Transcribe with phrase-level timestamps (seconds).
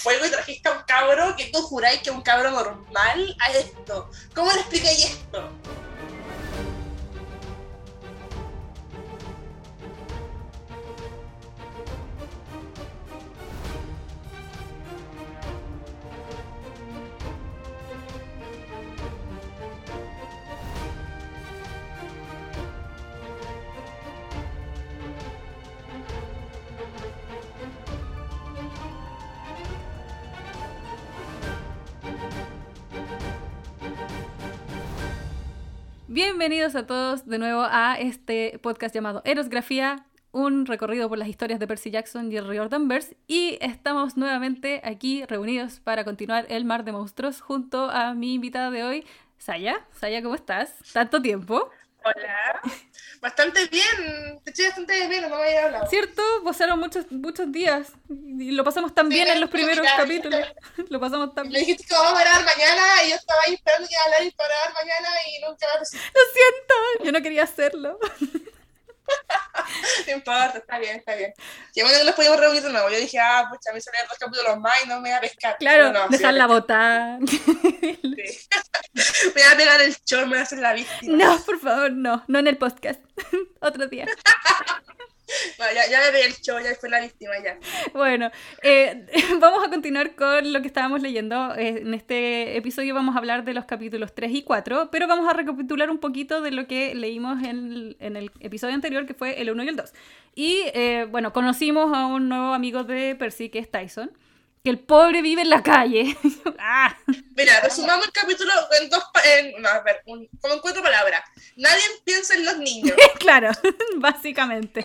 [0.00, 3.52] fuego y trajiste a un cabro que tú juráis que es un cabro normal a
[3.52, 4.10] esto.
[4.34, 5.50] ¿Cómo le explicáis esto?
[36.40, 41.60] Bienvenidos a todos de nuevo a este podcast llamado Erosgrafía, un recorrido por las historias
[41.60, 43.14] de Percy Jackson y el Riordan Danvers.
[43.26, 48.70] Y estamos nuevamente aquí reunidos para continuar el mar de monstruos junto a mi invitada
[48.70, 49.04] de hoy,
[49.36, 49.86] Saya.
[49.92, 50.74] Saya, ¿cómo estás?
[50.94, 51.68] ¿Tanto tiempo?
[52.04, 52.60] Hola.
[53.20, 54.40] Bastante bien.
[54.42, 55.86] Te estoy bastante bien, no me había hablado.
[55.88, 56.22] ¿Cierto?
[56.42, 57.88] Pasaron muchos, muchos días.
[58.08, 60.40] Y lo pasamos tan bien en los primeros capítulos.
[60.88, 61.52] lo pasamos tan bien.
[61.52, 64.30] Me dijiste que vamos a grabar mañana y yo estaba ahí esperando que hablar y
[64.30, 67.04] para grabar mañana y nunca Lo siento.
[67.04, 67.98] Yo no quería hacerlo.
[70.06, 71.32] no importa, está bien, está bien.
[71.74, 72.88] Y bueno que nos podíamos reunir de nuevo.
[72.90, 75.56] Yo dije, ah, pucha, me salieron dos capítulos más y no me voy a pescar.
[75.58, 77.18] Claro, no, dejarla botar.
[77.28, 77.38] Sí.
[78.92, 81.16] me voy a pegar el chor, me voy a hacer la víctima.
[81.16, 83.00] No, por favor, no, no en el podcast.
[83.60, 84.06] Otro día.
[85.58, 87.58] Bueno, ya, ya el show, ya fue la víctima ya.
[87.92, 88.30] Bueno,
[88.62, 89.06] eh,
[89.40, 91.54] vamos a continuar con lo que estábamos leyendo.
[91.54, 95.28] Eh, en este episodio vamos a hablar de los capítulos 3 y 4, pero vamos
[95.28, 99.40] a recapitular un poquito de lo que leímos en, en el episodio anterior, que fue
[99.40, 99.92] el 1 y el 2.
[100.34, 104.10] Y eh, bueno, conocimos a un nuevo amigo de Percy, que es Tyson
[104.62, 106.16] que el pobre vive en la calle.
[106.58, 106.96] ah.
[107.36, 111.22] Mira, resumamos el capítulo en dos, en, no, a ver, un, como en cuatro palabras.
[111.56, 112.96] Nadie piensa en los niños.
[113.18, 113.50] claro,
[113.96, 114.82] básicamente.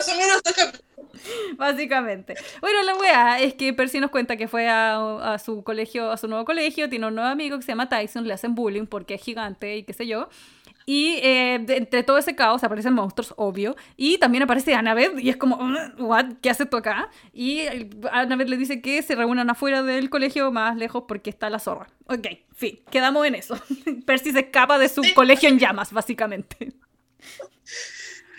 [1.56, 2.34] Básicamente.
[2.60, 6.16] Bueno, la weá es que Percy nos cuenta que fue a, a, su colegio, a
[6.16, 9.14] su nuevo colegio, tiene un nuevo amigo que se llama Tyson, le hacen bullying porque
[9.14, 10.28] es gigante y qué sé yo.
[10.88, 13.74] Y eh, entre todo ese caos aparecen monstruos, obvio.
[13.96, 15.58] Y también aparece Annabeth y es como,
[15.98, 16.34] ¿what?
[16.40, 17.10] ¿Qué haces tú acá?
[17.32, 17.62] Y
[18.12, 21.88] Annabeth le dice que se reúnan afuera del colegio más lejos porque está la zorra.
[22.06, 23.60] Ok, fin, quedamos en eso.
[24.06, 26.72] Percy se escapa de su colegio en llamas, básicamente.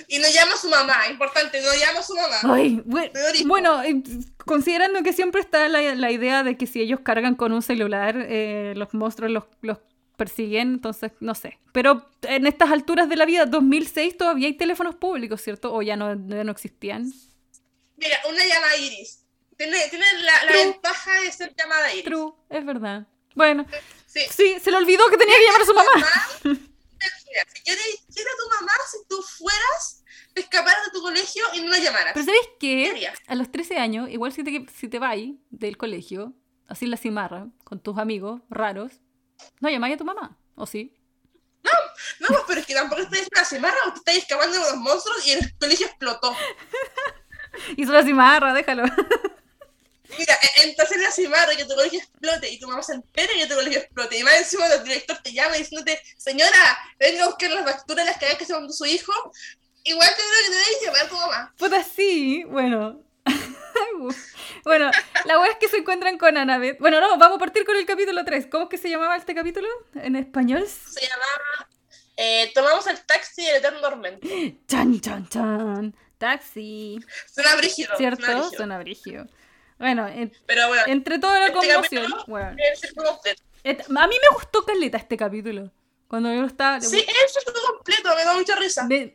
[0.08, 3.08] Y no llama a su mamá, importante, no llama a su mamá.
[3.46, 4.02] bueno, eh,
[4.46, 8.16] considerando que siempre está la, la, idea de que si ellos cargan con un celular,
[8.18, 9.80] eh, los monstruos los, los
[10.18, 11.60] persiguen, entonces no sé.
[11.72, 15.74] Pero en estas alturas de la vida, 2006, todavía hay teléfonos públicos, ¿cierto?
[15.74, 17.14] O ya no, no existían.
[17.96, 19.24] Mira, una llamada Iris.
[19.56, 22.06] Tiene, tiene la, la ventaja de ser llamada Iris.
[22.06, 23.08] True, es verdad.
[23.34, 23.66] Bueno,
[24.08, 25.92] sí, sí se le olvidó que tenía que llamar a su mamá.
[27.54, 30.04] si yo dijera a tu mamá si tú fueras,
[30.34, 32.14] te escaparas de tu colegio y no la llamaras.
[32.14, 33.12] Pero ¿sabes qué?
[33.28, 35.18] A los 13 años, igual si te, si te vas
[35.50, 36.34] del colegio,
[36.68, 38.94] así la cimarra, con tus amigos raros,
[39.60, 40.94] no llamáis a tu mamá, ¿o sí?
[41.64, 41.72] No,
[42.20, 44.72] no, pues, pero es que tampoco estáis en la cimarra o te estáis escapando de
[44.72, 46.36] los monstruos y el colegio explotó.
[47.78, 48.84] Hizo la cimarra, déjalo.
[50.18, 52.94] Mira, e, entras en la cimarra y que tu colegio explote y tu mamá se
[52.94, 54.18] entere y que tu colegio explote.
[54.18, 58.12] Y más encima el director te llama diciéndote, señora, venga a buscar las facturas de
[58.12, 59.12] las cagas que se mandó su hijo.
[59.84, 61.54] Igual te digo que te debes llamar a tu mamá.
[61.58, 63.07] Puta, sí, bueno.
[64.64, 64.92] bueno,
[65.26, 66.80] la wea es que se encuentran con Annabeth.
[66.80, 68.48] Bueno, no, vamos a partir con el capítulo 3.
[68.48, 70.68] ¿Cómo es que se llamaba este capítulo en español?
[70.68, 71.70] Se llamaba
[72.18, 74.60] eh, Tomamos el taxi del eterno dormente.
[74.68, 75.96] Chan, chan, chan.
[76.18, 77.00] Taxi.
[77.32, 77.96] Suena brígido.
[77.96, 78.50] ¿Cierto?
[78.50, 79.28] Suena brígido.
[79.78, 80.08] Bueno,
[80.48, 82.12] Pero bueno, entre toda la este conmoción.
[82.26, 85.72] Bueno, a mí me gustó Caleta este capítulo.
[86.08, 86.80] Cuando yo estaba.
[86.80, 88.86] Sí, eso es todo completo, me da mucha risa.
[88.88, 89.12] Me,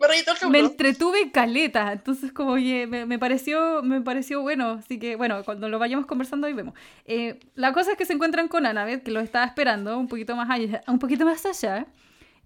[0.50, 5.42] me entretuve caleta, entonces como oye, me, me, pareció, me pareció bueno, así que bueno,
[5.44, 6.74] cuando lo vayamos conversando ahí vemos.
[7.06, 10.36] Eh, la cosa es que se encuentran con Annabeth, que lo estaba esperando un poquito
[10.36, 11.86] más allá, un poquito más allá.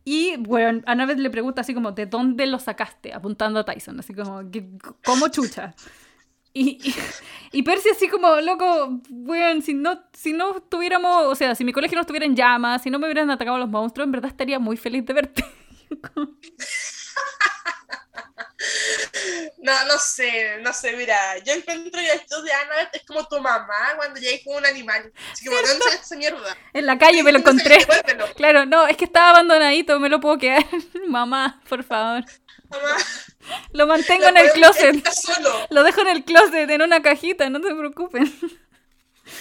[0.04, 3.12] Y bueno, Annabeth le pregunta así como, ¿de dónde lo sacaste?
[3.12, 4.42] Apuntando a Tyson, así como,
[5.04, 5.74] ¿cómo chucha?
[6.59, 6.78] Y,
[7.53, 11.73] y, Percy así como, loco, bueno, si no, si no estuviéramos, o sea, si mi
[11.75, 14.58] colegio no estuviera en llamas, si no me hubieran atacado los monstruos, en verdad estaría
[14.58, 15.44] muy feliz de verte.
[19.58, 23.41] No, no sé, no sé, mira, yo encuentro que esto de Annabeth es como tu
[23.41, 25.12] mamá cuando llegué con un animal.
[25.32, 26.56] Así que, ¿dónde esa mierda?
[26.73, 27.79] En la calle me lo encontré.
[28.37, 30.64] Claro, no, es que estaba abandonadito, me lo puedo quedar.
[31.09, 32.25] mamá, por favor.
[32.70, 32.97] Mamá.
[33.72, 35.08] Lo mantengo en el closet.
[35.70, 38.32] Lo dejo en el closet, en una cajita, no se preocupen.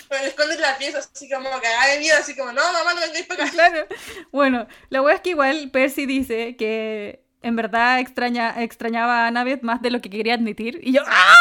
[0.10, 3.25] Bueno, escondes la pieza así como cagada de miedo, así como, no, mamá, no vengáis
[3.28, 3.52] para acá.
[3.52, 3.88] Claro.
[4.31, 9.62] Bueno, la wea es que igual Percy dice que en verdad extraña, extrañaba a Annabeth
[9.62, 10.80] más de lo que quería admitir.
[10.81, 11.36] Y yo, ¡ah!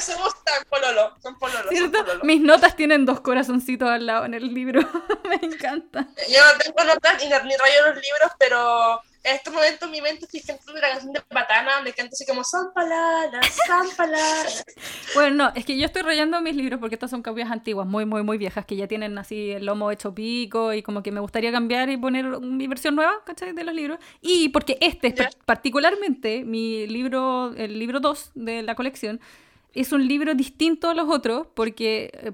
[0.00, 1.70] Somos tan pololo, son pololo.
[2.22, 4.80] Mis notas tienen dos corazoncitos al lado en el libro.
[5.28, 6.06] Me encanta.
[6.28, 10.24] Yo no tengo notas ni, ni rayo los libros, pero en estos momentos mi mente
[10.24, 14.64] estoy cantando la canción de Patana, me canta así como son palabras, son palabras.
[15.14, 18.04] Bueno, no, es que yo estoy rayando mis libros porque estas son copias antiguas, muy,
[18.04, 21.20] muy, muy viejas, que ya tienen así el lomo hecho pico y como que me
[21.20, 23.52] gustaría cambiar y poner mi versión nueva, ¿cachai?
[23.52, 23.98] De los libros.
[24.20, 25.30] Y porque este, Ya.
[25.44, 29.20] particularmente, mi libro, el libro 2 de la colección,
[29.72, 32.32] es un libro distinto a los otros porque, eh,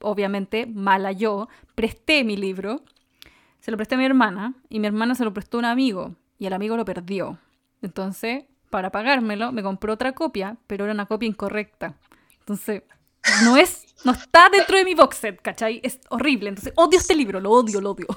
[0.00, 2.82] obviamente, mala yo, presté mi libro,
[3.60, 6.16] se lo presté a mi hermana y mi hermana se lo prestó a un amigo
[6.42, 7.38] y el amigo lo perdió.
[7.82, 11.96] Entonces, para pagármelo, me compró otra copia, pero era una copia incorrecta.
[12.40, 12.82] Entonces,
[13.44, 15.80] no es, no está dentro de mi box set, ¿cachai?
[15.84, 16.48] Es horrible.
[16.48, 18.08] Entonces, odio este libro, lo odio, lo odio.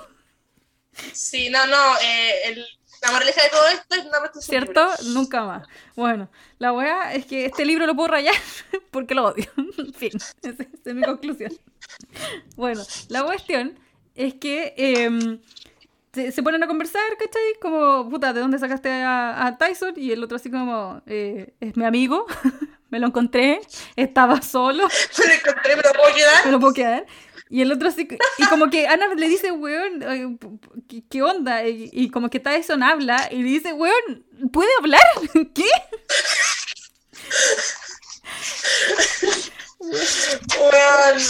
[1.14, 2.66] Sí, no, no, eh, el,
[3.04, 4.88] la moraleja de todo esto es no ¿Cierto?
[5.14, 5.68] Nunca más.
[5.96, 8.34] Bueno, la weá es que este libro lo puedo rayar
[8.90, 9.52] porque lo odio.
[9.96, 11.52] fin, esa esa es mi conclusión.
[12.56, 13.78] Bueno, la cuestión
[14.16, 15.40] es que em,
[16.16, 17.60] se, se ponen a conversar, ¿cachai?
[17.62, 19.94] Como, puta, ¿de dónde sacaste a, a Tyson?
[19.98, 22.26] Y el otro así como, eh, es mi amigo,
[22.90, 23.60] me lo encontré,
[23.96, 24.88] estaba solo,
[25.20, 26.46] Me lo encontré, me lo puedo quedar.
[26.46, 27.06] me lo puedo quedar.
[27.48, 28.08] Y el otro así,
[28.40, 30.40] y como que Ana le dice, weón,
[30.88, 31.68] ¿qué, qué onda?
[31.68, 35.04] Y, y como que Tyson habla y le dice, weón, ¿puede hablar?
[35.54, 35.66] ¿Qué?
[40.60, 41.22] Weón,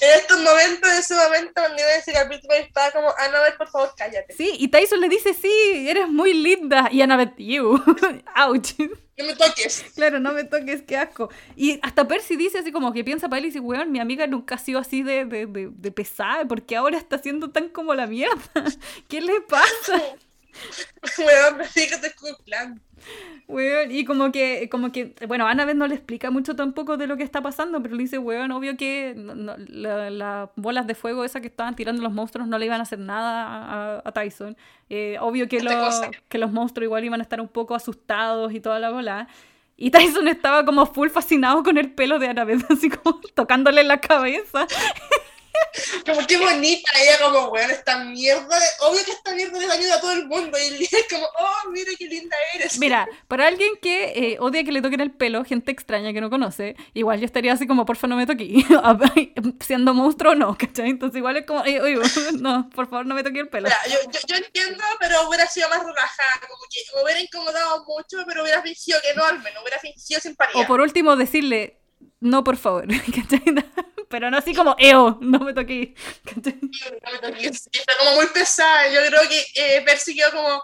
[0.00, 3.42] en estos momentos, en ese momento, cuando iba a ese capítulo, estaba como, Ana, a
[3.42, 4.34] ver, por favor, cállate.
[4.34, 6.88] Sí, y Tyson le dice, sí, eres muy linda.
[6.90, 7.82] Y Annabeth, you.
[8.36, 8.74] Ouch.
[9.16, 9.84] No me toques.
[9.94, 11.30] Claro, no me toques, qué asco.
[11.54, 14.26] Y hasta Percy dice así como que piensa para él y dice, weón, mi amiga
[14.26, 17.94] nunca ha sido así de, de, de, de pesada, porque ahora está siendo tan como
[17.94, 18.42] la mierda?
[19.08, 20.02] ¿Qué le pasa?
[21.18, 22.82] Weón, me con el plan.
[23.46, 27.18] Weón, y como que, como que, bueno, Annabeth no le explica mucho tampoco de lo
[27.18, 30.94] que está pasando, pero le dice, weón, obvio que no- no- la- las bolas de
[30.94, 33.44] fuego esas que estaban tirando los monstruos no le iban a hacer nada
[33.98, 34.56] a, a Tyson.
[34.88, 35.70] Eh, obvio que, lo-
[36.28, 39.28] que los monstruos igual iban a estar un poco asustados y toda la bola.
[39.76, 44.00] Y Tyson estaba como full fascinado con el pelo de Annabeth, así como tocándole la
[44.00, 44.66] cabeza.
[46.06, 48.56] Como qué bonita ella, como, weón, esta mierda.
[48.80, 50.56] Obvio que esta mierda le ayuda a todo el mundo.
[50.58, 52.78] Y es como, oh, mira qué linda eres.
[52.78, 56.30] Mira, para alguien que eh, odia que le toquen el pelo, gente extraña que no
[56.30, 58.64] conoce, igual yo estaría así como, porfa, no me toque,
[59.60, 60.90] siendo monstruo o no, ¿cachai?
[60.90, 61.98] Entonces igual es como, oye,
[62.40, 63.68] no, por favor, no me toque el pelo.
[63.68, 66.40] Mira, yo, yo, yo entiendo, pero hubiera sido más relajada.
[66.48, 69.62] Como que me hubiera incomodado mucho, pero hubiera fingido que no, al menos.
[69.62, 70.60] Hubiera fingido simpatía.
[70.60, 71.78] O por último, decirle,
[72.20, 73.42] no, por favor, ¿cachai?
[74.14, 75.88] Pero no así como, eo, no me toques.
[76.36, 78.86] Está como muy pesada.
[78.92, 80.62] Yo creo que eh, Percy quedó como.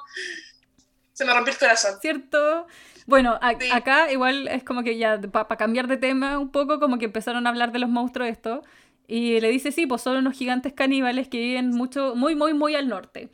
[1.13, 1.95] Se me rompió el corazón.
[2.01, 2.69] ¿Cierto?
[3.07, 3.69] Bueno, a- Sí.
[3.73, 7.45] acá igual es como que ya, para cambiar de tema un poco, como que empezaron
[7.49, 8.63] a hablar de los monstruos esto.
[9.09, 12.77] Y le dice, sí, pues son unos gigantes caníbales que viven mucho, muy, muy, muy
[12.77, 13.31] al norte.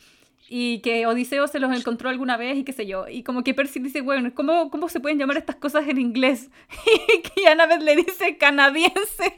[0.49, 3.07] Y que Odiseo se los encontró alguna vez y qué sé yo.
[3.07, 6.49] Y como que Percy dice, bueno, ¿cómo, cómo se pueden llamar estas cosas en inglés?
[7.37, 9.37] Y Annabeth le dice canadiense.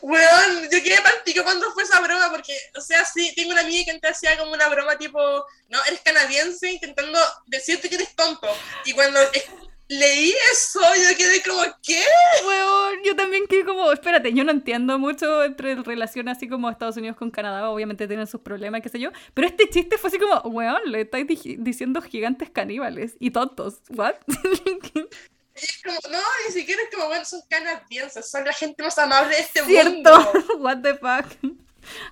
[0.00, 3.84] Weón, yo quedé partido cuando fue esa broma, porque, o sea, sí, tengo una amiga
[3.84, 5.20] que antes hacía como una broma tipo,
[5.68, 8.48] no, eres canadiense, intentando decirte que eres tonto.
[8.84, 9.20] Y cuando
[9.88, 12.02] leí eso, yo quedé como, ¿qué?
[12.46, 16.96] Weón, yo también quedé como, espérate, yo no entiendo mucho entre relación así como Estados
[16.96, 20.18] Unidos con Canadá, obviamente tienen sus problemas, qué sé yo, pero este chiste fue así
[20.18, 24.14] como, weón, le estáis di- diciendo gigantes caníbales y tontos, ¿what?
[25.62, 28.98] Y es como, no, ni siquiera es como, bueno, son canadienses, son la gente más
[28.98, 29.92] amable de este ¿Cierto?
[29.92, 30.32] mundo.
[30.58, 31.54] What the fuck.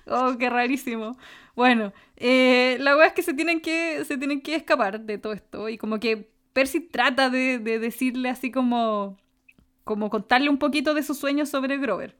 [0.07, 1.17] Oh, qué rarísimo.
[1.55, 5.33] Bueno, eh, la weá es que se tienen que se tienen que escapar de todo
[5.33, 9.17] esto y como que Percy trata de, de decirle así como
[9.83, 12.15] como contarle un poquito de sus sueños sobre Grover.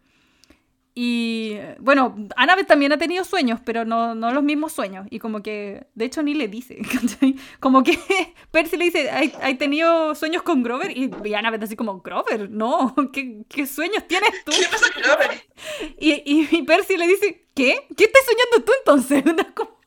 [0.94, 5.08] Y bueno, Annabeth también ha tenido sueños, pero no, no los mismos sueños.
[5.10, 6.78] Y como que, de hecho, ni le dice.
[6.92, 7.36] ¿cachai?
[7.60, 7.98] Como que
[8.52, 10.96] Percy le dice, ¿hay, tenido sueños con Grover?
[10.96, 14.52] Y, y Annabeth así como, Grover, no, ¿qué, qué sueños tienes tú?
[14.52, 15.44] ¿Qué pasa con Grover?
[15.98, 17.88] Y, y, y Percy le dice, ¿qué?
[17.96, 19.24] ¿Qué estás soñando tú entonces?
[19.26, 19.81] Era como-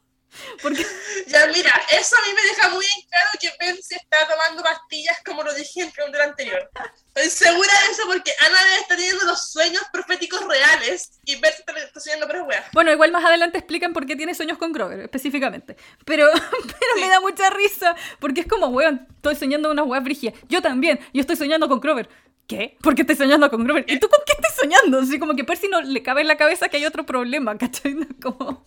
[0.63, 0.85] Porque,
[1.27, 5.17] Ya, mira, eso a mí me deja muy en claro que Percy está tomando pastillas
[5.25, 6.71] como lo dije en el anterior.
[7.15, 11.73] Estoy segura de eso porque Ana está teniendo los sueños proféticos reales y Percy está,
[11.79, 12.65] está soñando pero weas.
[12.73, 15.77] bueno, igual más adelante explican por qué tiene sueños con Grover, específicamente.
[16.05, 17.01] Pero, pero Sí.
[17.01, 20.33] me da mucha risa, porque es como, weón, estoy soñando una weá brigia.
[20.49, 22.09] Yo también, yo estoy soñando con Grover.
[22.47, 22.77] ¿Qué?
[22.83, 23.85] ¿Por qué estoy soñando con Grover?
[23.89, 25.01] ¿Y tú con qué estás soñando?
[25.01, 27.97] Así como que Percy no le cabe en la cabeza que hay otro problema, ¿cachai?
[28.23, 28.67] Como...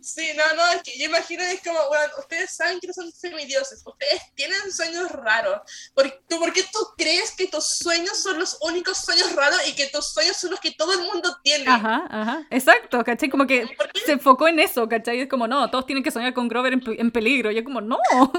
[0.00, 3.10] Sí, no, no, es que yo imagino es como, bueno, ustedes saben que no son
[3.10, 5.60] semidioses, ustedes tienen sueños raros.
[5.94, 9.74] ¿Por, tú, ¿Por qué tú crees que tus sueños son los únicos sueños raros y
[9.74, 11.68] que tus sueños son los que todo el mundo tiene?
[11.68, 13.28] Ajá, ajá, exacto, ¿cachai?
[13.28, 13.66] Como que
[14.04, 15.20] se enfocó en eso, ¿cachai?
[15.20, 17.50] Es como, no, todos tienen que soñar con Grover en, en peligro.
[17.50, 17.98] Y es como, no.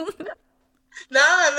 [1.10, 1.58] No, no,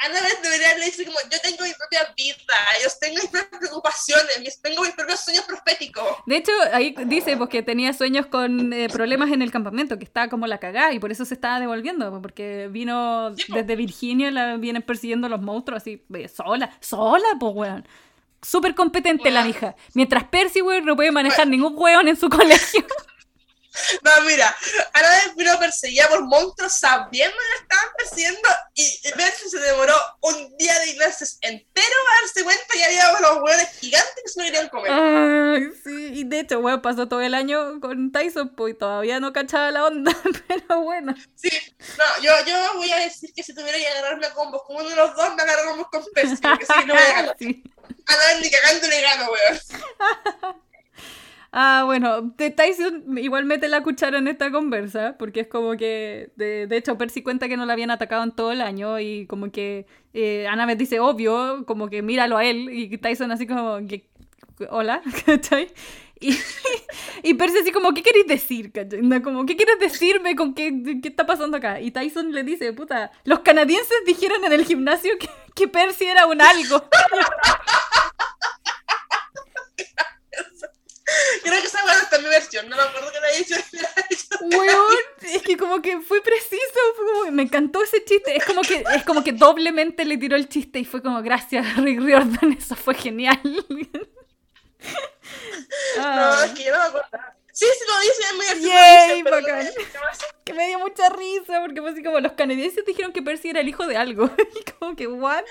[0.00, 4.82] Annabeth debería decir como, yo tengo mi propia vida, yo tengo mis propias preocupaciones, tengo
[4.82, 6.04] mis propios sueños proféticos.
[6.24, 10.04] De hecho, ahí dice pues, que tenía sueños con eh, problemas en el campamento, que
[10.04, 14.30] estaba como la cagada y por eso se estaba devolviendo, pues, porque vino desde Virginia,
[14.30, 16.02] la vienen persiguiendo los monstruos así,
[16.34, 17.88] sola, sola, pues, weón.
[18.42, 19.76] Súper competente la hija.
[19.92, 22.86] Mientras Percy, weón, no puede manejar ningún weón en su colegio.
[24.02, 24.54] No, mira,
[24.92, 30.56] ahora vino perseguida por monstruos sabiendo que la estaban persiguiendo y Percy se demoró un
[30.56, 34.44] día de clases entero a darse cuenta que había unos hueones gigantes que se lo
[34.46, 34.92] querían comer.
[34.92, 39.32] Ay, sí, y de hecho, weón, pasó todo el año con Tyson, pues todavía no
[39.32, 40.12] cachaba la onda,
[40.48, 41.14] pero bueno.
[41.36, 41.50] Sí,
[41.98, 44.88] no, yo, yo voy a decir que si tuviera que agarrarme a combos con uno
[44.88, 47.36] de los dos, me agarramos con Percy, porque si no voy a ganar.
[47.38, 47.62] Sí.
[48.06, 50.62] A ver, ni cagando le gano, weón.
[51.52, 56.68] Ah, bueno, Tyson igual mete la cuchara en esta conversa, porque es como que, de,
[56.68, 59.50] de hecho, Percy cuenta que no la habían atacado en todo el año y como
[59.50, 64.08] que eh, Annabeth dice, obvio, como que míralo a él, y Tyson así como que,
[64.70, 65.72] hola, ¿cachai?
[66.20, 66.36] Y,
[67.24, 68.70] y Percy así como, ¿qué queréis decir?
[68.70, 69.00] ¿cachai?
[69.20, 71.80] Como, ¿qué quieres decirme con qué, qué está pasando acá?
[71.80, 76.26] Y Tyson le dice, puta, los canadienses dijeron en el gimnasio que, que Percy era
[76.26, 76.84] un algo.
[81.42, 83.54] Creo que esa weá está en mi versión, no me acuerdo que la dicho.
[84.56, 88.36] Weón, es que como que fue preciso, fue como, me encantó ese chiste.
[88.36, 91.76] Es como que es como que doblemente le tiró el chiste y fue como, gracias,
[91.82, 93.40] Rick Riordan, eso fue genial.
[95.96, 97.08] No, es que yo no me acuerdo.
[97.52, 99.24] Sí, sí lo dice, es muy Yay.
[100.44, 103.60] Que me dio mucha risa, porque fue así como los canadienses dijeron que Percy era
[103.60, 104.30] el hijo de algo.
[104.54, 105.44] Y como que, ¿what?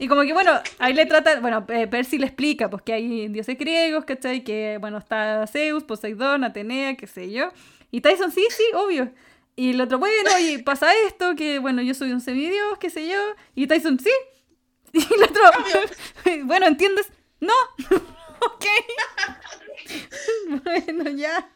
[0.00, 3.58] Y como que, bueno, ahí le trata, bueno, Percy le explica, pues que hay dioses
[3.58, 4.42] griegos, ¿cachai?
[4.42, 7.52] Que, bueno, está Zeus, Poseidón, Atenea, qué sé yo.
[7.90, 9.12] Y Tyson, sí, sí, obvio.
[9.56, 13.08] Y el otro, bueno, y pasa esto, que, bueno, yo soy un semidios, qué sé
[13.08, 13.18] yo.
[13.54, 14.10] Y Tyson, sí.
[14.94, 15.42] Y el otro,
[16.44, 17.12] bueno, ¿entiendes?
[17.38, 17.52] No.
[18.40, 18.64] ok.
[20.64, 21.50] bueno, ya.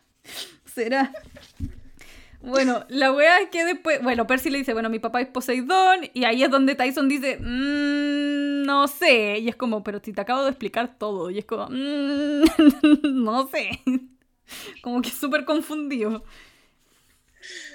[0.67, 1.11] Será.
[2.45, 6.11] Bueno, la wea es que después, bueno, Percy le dice, bueno, mi papá es Poseidón,
[6.13, 8.34] y ahí es donde Tyson dice, mmm,
[8.64, 11.68] no sé, y es como, pero si te acabo de explicar todo, y es como,
[11.68, 12.42] mmm,
[13.25, 13.83] no sé,
[14.83, 16.25] como que súper confundido.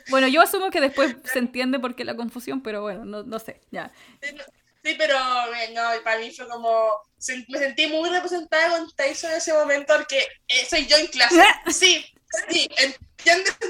[0.09, 3.39] Bueno, yo asumo que después se entiende por qué la confusión, pero bueno, no, no
[3.39, 3.91] sé, ya.
[4.83, 5.15] Sí, pero
[5.73, 6.89] no, para mí fue como,
[7.49, 11.35] me sentí muy representada con Tyson en ese momento, porque eh, soy yo en clase.
[11.71, 12.05] Sí,
[12.49, 12.69] sí,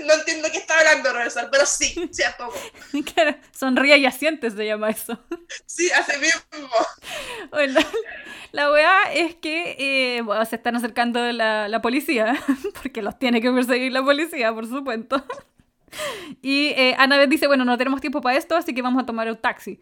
[0.06, 2.36] no entiendo qué está hablando, profesor, pero sí, sí, a.
[3.14, 5.20] Claro, sonríe y asiente se llama eso.
[5.66, 6.70] Sí, hace mismo.
[7.52, 7.80] Bueno,
[8.52, 12.36] la weá es que eh, se están acercando la, la policía,
[12.82, 15.24] porque los tiene que perseguir la policía, por supuesto.
[16.44, 19.28] Y eh, Annabeth dice, bueno, no tenemos tiempo para esto, así que vamos a tomar
[19.28, 19.80] un taxi.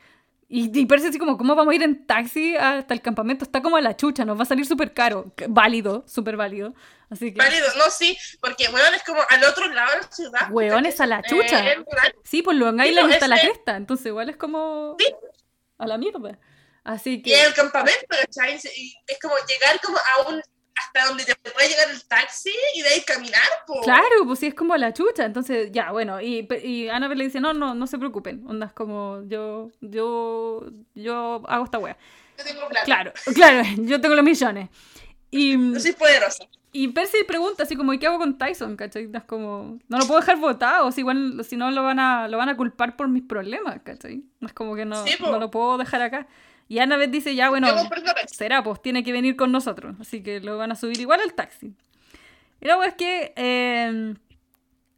[0.49, 3.43] Y, y Percy así como, ¿cómo vamos a ir en taxi hasta el campamento?
[3.43, 5.33] Está como a la chucha, nos va a salir súper caro.
[5.49, 6.73] Válido, súper válido.
[7.09, 7.37] Así que...
[7.37, 10.51] Válido, no, sí, porque, weón, es como al otro lado de la ciudad.
[10.51, 11.67] Weón, es a la chucha.
[11.67, 11.83] Eh,
[12.23, 14.95] sí, pues Long Island está la cresta, entonces igual es como...
[14.97, 15.13] Sí.
[15.79, 16.39] A la mierda.
[16.83, 17.31] Así que...
[17.31, 18.55] Y el campamento, ¿cachai?
[18.55, 20.41] Es como llegar como a un
[20.79, 23.41] hasta donde te puede llegar el taxi y de ahí caminar.
[23.83, 25.25] Claro, pues sí, es como la chucha.
[25.25, 28.45] Entonces, ya, bueno, y, y Annabelle le dice, no, no, no se preocupen.
[28.47, 31.97] Onda, es como, yo, yo, yo hago esta wea.
[32.37, 32.85] Yo tengo plata.
[32.85, 34.69] Claro, claro, yo tengo los millones.
[35.31, 36.47] Y, yo soy poderosa.
[36.71, 38.75] Y Percy pregunta así como, ¿y qué hago con Tyson?
[38.75, 39.09] ¿Cachai?
[39.11, 42.37] Es como, no lo puedo dejar votado, si igual, si no lo van a, lo
[42.37, 44.23] van a culpar por mis problemas, ¿cachai?
[44.41, 46.27] Es como que no, no lo puedo dejar acá.
[46.67, 47.67] Y Annabeth dice, ya, bueno,
[48.27, 49.95] será, pues tiene que venir con nosotros.
[49.99, 51.73] Así que lo van a subir igual al taxi.
[52.59, 54.15] Y luego es que eh,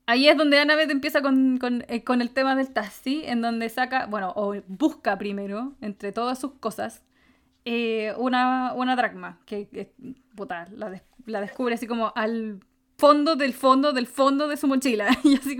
[0.08, 4.08] ahí es donde Annabeth empieza con, eh, con, el tema del taxi, en donde saca,
[4.08, 7.04] bueno, o busca primero, entre todas sus cosas,
[7.66, 9.94] eh, una, una dracma, que,
[10.36, 12.62] puta, la, la descubre así como al
[13.00, 15.08] fondo del fondo del fondo de su mochila.
[15.24, 15.58] y así,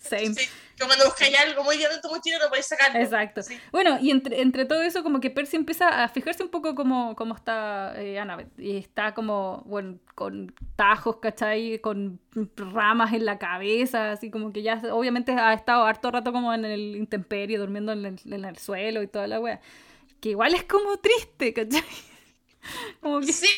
[0.00, 0.34] same.
[0.34, 2.98] Sí, como cuando buscáis algo muy grande en tu mochila no podéis sacarlo.
[2.98, 3.40] Exacto.
[3.70, 7.14] Bueno, y entre, entre todo eso, como que Percy empieza a fijarse un poco cómo,
[7.14, 8.58] cómo está eh, Annabeth.
[8.58, 11.78] Y está como, bueno, con tajos, ¿cachai?
[11.78, 12.18] Con
[12.56, 16.64] ramas en la cabeza, así como que ya obviamente ha estado harto rato como en
[16.64, 19.60] el intemperio, durmiendo en el, en el suelo y toda la wea.
[20.20, 21.84] Que igual es como triste, ¿cachai?
[23.00, 23.32] Como que...
[23.32, 23.48] Sí,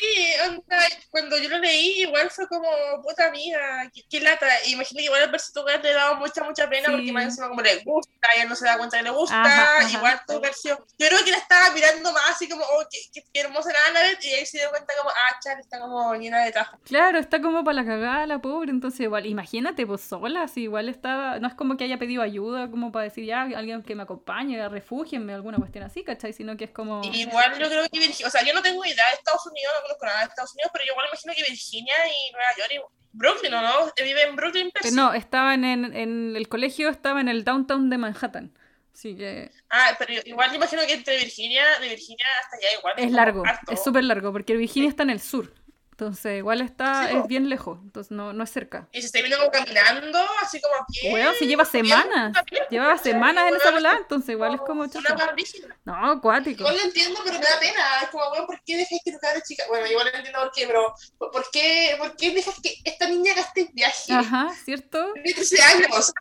[0.47, 0.77] onda,
[1.09, 2.69] cuando yo lo leí, igual fue como,
[3.03, 4.47] puta amiga, qué, qué lata.
[4.67, 6.91] Imagino que igual al verse tu gato le daba mucha, mucha pena Sí.
[6.91, 9.41] porque más encima como le gusta, ella no se da cuenta que le gusta.
[9.41, 9.89] Ajá, ajá.
[9.91, 10.77] Igual tu versión.
[10.97, 13.79] Yo creo que la estaba mirando más así como, oh, qué, qué, qué hermosa la
[13.89, 16.77] Annabeth, y ahí se dio cuenta como, ah, chale, está como llena de tajo.
[16.83, 20.89] Claro, está como para la cagada la pobre, entonces igual, imagínate, pues sola, si igual
[20.89, 24.03] estaba, no es como que haya pedido ayuda, como para decir ya, alguien que me
[24.03, 26.33] acompañe, refúgienme, alguna cuestión así, ¿cachai?
[26.33, 27.01] Sino que es como...
[27.03, 30.05] Igual yo creo que o sea, yo no tengo idea de Estados Unidos, no conozco
[30.05, 32.79] nada de Estados Unidos, pero yo igual imagino que Virginia y Nueva York y
[33.11, 33.91] Brooklyn, ¿o no?
[33.97, 34.95] Vive en Brooklyn, Percy.
[34.95, 38.57] no, estaban en, en el colegio, estaba en el downtown de Manhattan,
[38.93, 42.93] así que Ah, pero igual imagino que entre Virginia, de Virginia hasta allá igual.
[42.97, 43.71] es largo, harto.
[43.71, 45.53] es súper largo, porque Virginia está en el sur,
[45.99, 48.87] entonces igual está, Sí, es bien lejos, entonces no, no es cerca.
[48.93, 51.13] Y se viendo como caminando, así como a pie.
[51.13, 52.33] Weón, si lleva semanas,
[52.69, 55.77] llevaba semanas en esa volada, entonces igual es como rígida.
[55.83, 56.61] No, acuático.
[56.61, 57.81] Igual lo entiendo, pero me da pena.
[58.03, 59.65] Es como, weón, ¿por qué dejas que tu cabra chica?
[59.67, 63.33] Bueno, igual no entiendo por qué, pero ¿por qué, por qué dejas que esta niña
[63.33, 64.13] gaste viaje?
[64.13, 65.11] Ajá, ¿cierto?
[65.15, 66.13] Tiene 13 años.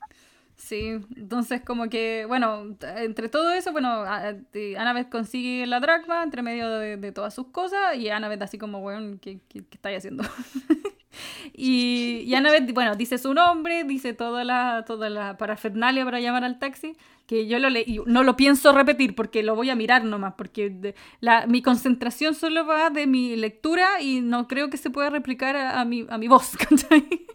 [0.58, 6.68] Sí, entonces como que, bueno, entre todo eso, bueno, Annabeth consigue la dracma entre medio
[6.68, 10.24] de, de todas sus cosas y Annabeth así como, weón, ¿qué, qué, qué estáis haciendo?
[11.52, 16.42] y, y Annabeth, bueno, dice su nombre, dice toda la, toda la parafernalia para llamar
[16.42, 16.96] al taxi,
[17.26, 20.94] que yo lo leí, no lo pienso repetir porque lo voy a mirar nomás, porque
[21.20, 25.54] la, mi concentración solo va de mi lectura y no creo que se pueda replicar
[25.56, 27.26] a, mi, a mi voz, ¿cachai?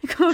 [0.16, 0.32] Como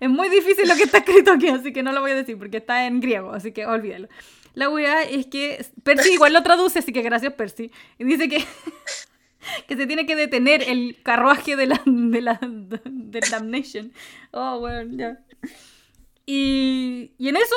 [0.04, 2.38] es muy difícil lo que está escrito aquí, así que no lo voy a decir
[2.38, 4.08] porque está en griego, así que olvídalo.
[4.54, 7.70] La weá es que Percy igual lo traduce, así que gracias Percy.
[7.98, 8.44] Y dice que,
[9.68, 13.92] que se tiene que detener el carruaje de la, de la del Damnation.
[14.32, 15.18] Oh, bueno, ya.
[16.26, 17.54] Y, y en eso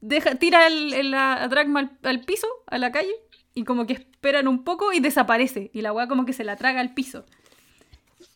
[0.00, 3.14] deja, tira el, el- la dragma al, al piso, a la calle,
[3.54, 5.70] y como que esperan un poco y desaparece.
[5.72, 7.24] Y la weá como que se la traga al piso.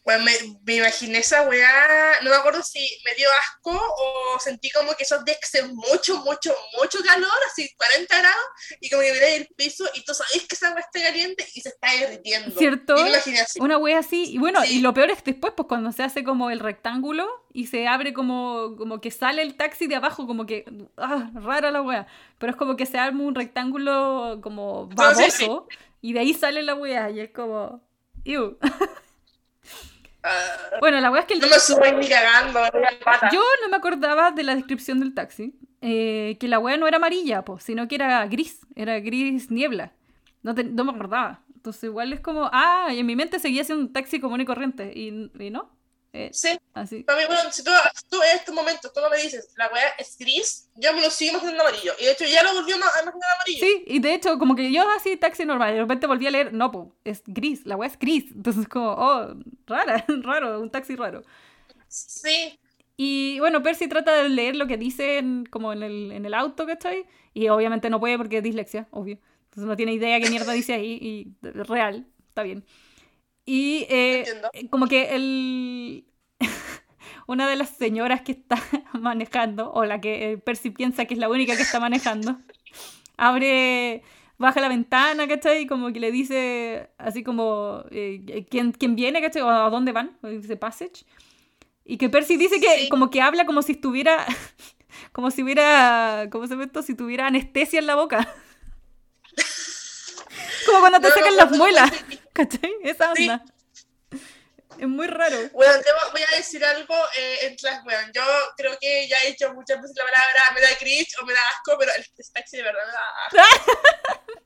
[0.05, 0.33] Bueno, me,
[0.65, 5.05] me imaginé esa weá, no me acuerdo si me dio asco o sentí como que
[5.05, 8.45] esos días que hace mucho, mucho, mucho calor, así 40 grados,
[8.81, 11.61] y como que miré el piso y tú sabes que esa weá está caliente y
[11.63, 12.57] se está derritiendo.
[12.59, 12.97] ¿Cierto?
[12.99, 13.61] Y me imaginé así.
[13.61, 14.25] Una wea así.
[14.31, 14.79] Y bueno, Sí.
[14.79, 18.13] y lo peor es después, pues cuando se hace como el rectángulo y se abre
[18.13, 20.67] como, como que sale el taxi de abajo, como que.
[20.99, 22.07] Ah, rara la wea.
[22.39, 25.51] Pero es como que se arma un rectángulo como No, baboso sí, sí.
[26.03, 27.09] y de ahí sale la wea.
[27.11, 27.81] Y es como.
[28.25, 28.59] Ew.
[30.81, 33.31] Bueno, la wea es que el no me subo ni cagando, ni la pata.
[33.33, 36.97] Yo no me acordaba de la descripción del taxi, eh, que la wea no era
[36.97, 39.93] amarilla, sino que era gris, era gris niebla.
[40.43, 41.41] No, te- no me acordaba.
[41.55, 44.45] Entonces igual es como, ah, y en mi mente seguía siendo un taxi común y
[44.45, 45.71] corriente, y, y no.
[46.17, 47.03] Eh, Sí, así.
[47.03, 47.73] para mí, bueno, si tú,
[48.09, 51.11] tú en estos momentos tú no me dices la weá es gris, yo me lo
[51.11, 51.93] sigo imaginando amarillo.
[51.99, 53.59] Y de hecho ya lo volvió a imaginar amarillo.
[53.67, 56.31] Sí, y de hecho, como que yo así taxi normal, y de repente volví a
[56.31, 58.27] leer, no, pues, es gris, la wea es gris.
[58.31, 59.35] Entonces como, oh,
[59.67, 61.23] rara, raro, un taxi raro.
[61.89, 62.59] Sí.
[62.97, 66.35] Y bueno, Percy trata de leer lo que dice en- como en el, en el
[66.35, 67.07] auto, ¿cachai?
[67.33, 69.19] Y obviamente no puede porque es dislexia, obvio.
[69.47, 72.65] Entonces no tiene idea qué mierda dice ahí y real, está bien.
[73.47, 74.51] Y eh, Entiendo.
[74.71, 76.07] como que el...
[77.27, 78.57] una de las señoras que está
[78.93, 82.39] manejando, o la que eh, Percy piensa que es la única que está manejando,
[83.17, 84.03] abre,
[84.39, 85.63] baja la ventana, ¿cachai?
[85.63, 89.43] Y como que le dice así como, eh, ¿quién, ¿quién viene, ¿cachai?
[89.43, 91.05] O a dónde van, o dice passage.
[91.85, 92.89] Y que Percy dice que Sí.
[92.89, 94.27] como que habla como si estuviera,
[95.13, 96.83] como si hubiera, ¿cómo se llama esto?
[96.83, 98.29] Si tuviera anestesia en la boca.
[100.67, 101.93] como cuando te No, sacan no, las muelas.
[102.35, 102.73] ¿Cachai?
[102.83, 103.29] Esa Sí.
[103.31, 103.45] onda.
[104.79, 105.37] Es muy raro.
[105.53, 108.11] Bueno, te voy a decir algo eh, en clase, weón.
[108.13, 108.23] Yo
[108.57, 111.39] creo que ya he dicho muchas veces la palabra me da cringe o me da
[111.53, 112.93] asco, pero el taxi de verdad me
[113.39, 113.61] da asco.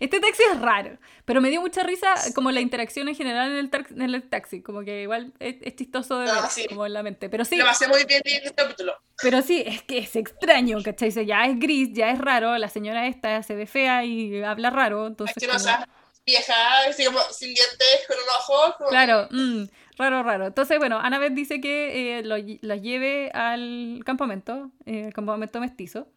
[0.00, 3.56] Este taxi es raro, pero me dio mucha risa como la interacción en general en
[3.58, 6.66] el, tax- en el taxi, como que igual es, es chistoso de No, ver, sí.
[6.66, 7.28] como en la mente.
[7.28, 8.94] Pero sí, Lo pasé muy bien en este capítulo.
[9.20, 11.10] pero sí, es que es extraño, ¿cachai?
[11.26, 15.06] Ya es gris, ya es raro, la señora esta se ve fea y habla raro,
[15.06, 15.36] entonces...
[15.46, 15.84] como-
[16.26, 18.88] vieja, sin dientes, con un ojo.
[18.88, 19.64] Claro, mm,
[19.96, 20.46] raro, raro.
[20.48, 25.60] Entonces, bueno, Annabeth dice que eh, lo, lle- la lleve al campamento, eh, el campamento
[25.60, 26.08] mestizo.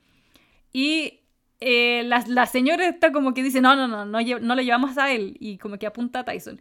[0.73, 1.21] Y
[1.59, 4.97] eh, la, señora está como que dice, no, no, no, no, lle- no lo llevamos
[4.97, 5.37] a él.
[5.39, 6.59] Y como que apunta a Tyson.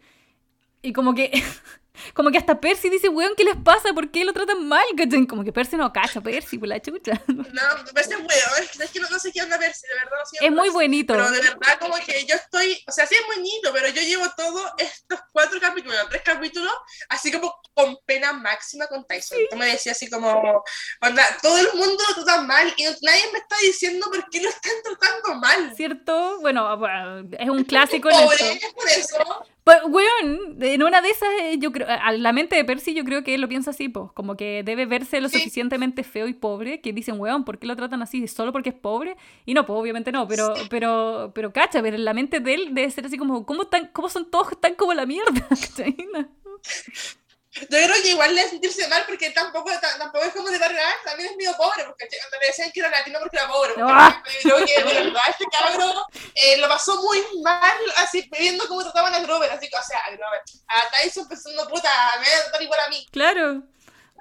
[0.81, 1.31] Y como que
[2.13, 3.93] Como que hasta Percy dice, weón, ¿qué les pasa?
[3.93, 4.85] ¿Por qué lo tratan mal?
[5.27, 7.21] Como que Percy no cacha, Percy, por la chucha.
[7.27, 10.17] No, Percy es weón, es que no, no sé qué onda Percy, de verdad.
[10.19, 10.73] No sé qué Es muy Percy.
[10.73, 11.13] bonito.
[11.13, 14.25] Pero de verdad, como que yo estoy, o sea, sí es bonito, pero yo llevo
[14.37, 16.73] todos estos cuatro capítulos, tres capítulos,
[17.09, 19.37] así como con pena máxima con Tyson.
[19.49, 20.63] Tú me decías así como,
[21.01, 24.49] onda, todo el mundo lo trata mal y nadie me está diciendo por qué lo
[24.49, 25.73] están tratando mal.
[25.75, 26.39] ¿Cierto?
[26.41, 28.67] Bueno, bueno, es un clásico en Pobre, esto.
[28.67, 29.45] es por eso.
[29.69, 33.03] Pues, weón, en una de esas, eh, yo creo, a la mente de Percy yo
[33.03, 35.37] creo que él lo piensa así, pues, como que debe verse lo Sí.
[35.37, 38.27] suficientemente feo y pobre, que dicen, weón, ¿por qué lo tratan así?
[38.27, 39.15] ¿Solo porque es pobre?
[39.45, 42.73] Y no, pues obviamente no, pero, pero, pero cacha, pero en la mente de él
[42.73, 45.47] debe ser así como, ¿cómo, tan, cómo son todos tan como la mierda?
[47.61, 50.77] Yo creo que igual le sentirse mal porque tampoco, ta- tampoco es como de barrio
[50.79, 52.05] alto, también es medio pobre, porque
[52.41, 53.73] le decían que era latino porque era pobre.
[53.73, 54.23] porque Ah.
[54.43, 55.93] Yo creo que de verdad este cabrón
[56.35, 59.99] eh, lo pasó muy mal, así viendo cómo trataban a Grover, así que, o sea,
[59.99, 63.05] a Grover, a Tyson pensando, puta, me voy a tratar igual a mí.
[63.11, 63.63] Claro.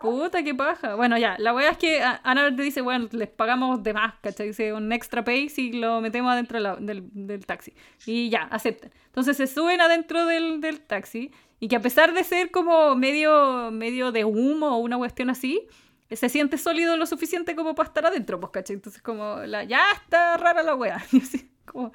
[0.01, 0.95] Puta, qué paja.
[0.95, 4.15] Bueno, ya, la wea es que a- Ana te dice, bueno, les pagamos de más,
[4.23, 4.47] ¿cachai?
[4.49, 7.75] Dice un extra pay si lo metemos adentro de la- del, del taxi.
[8.07, 8.93] Y ya, aceptan.
[9.07, 13.71] Entonces se suben adentro del, del taxi y que a pesar de ser como medio,
[13.71, 15.67] medio de humo o una cuestión así,
[16.11, 18.75] se siente sólido lo suficiente como para estar adentro, pues, ¿cachai?
[18.75, 21.05] Entonces como, la, ya está rara la wea.
[21.65, 21.93] Como,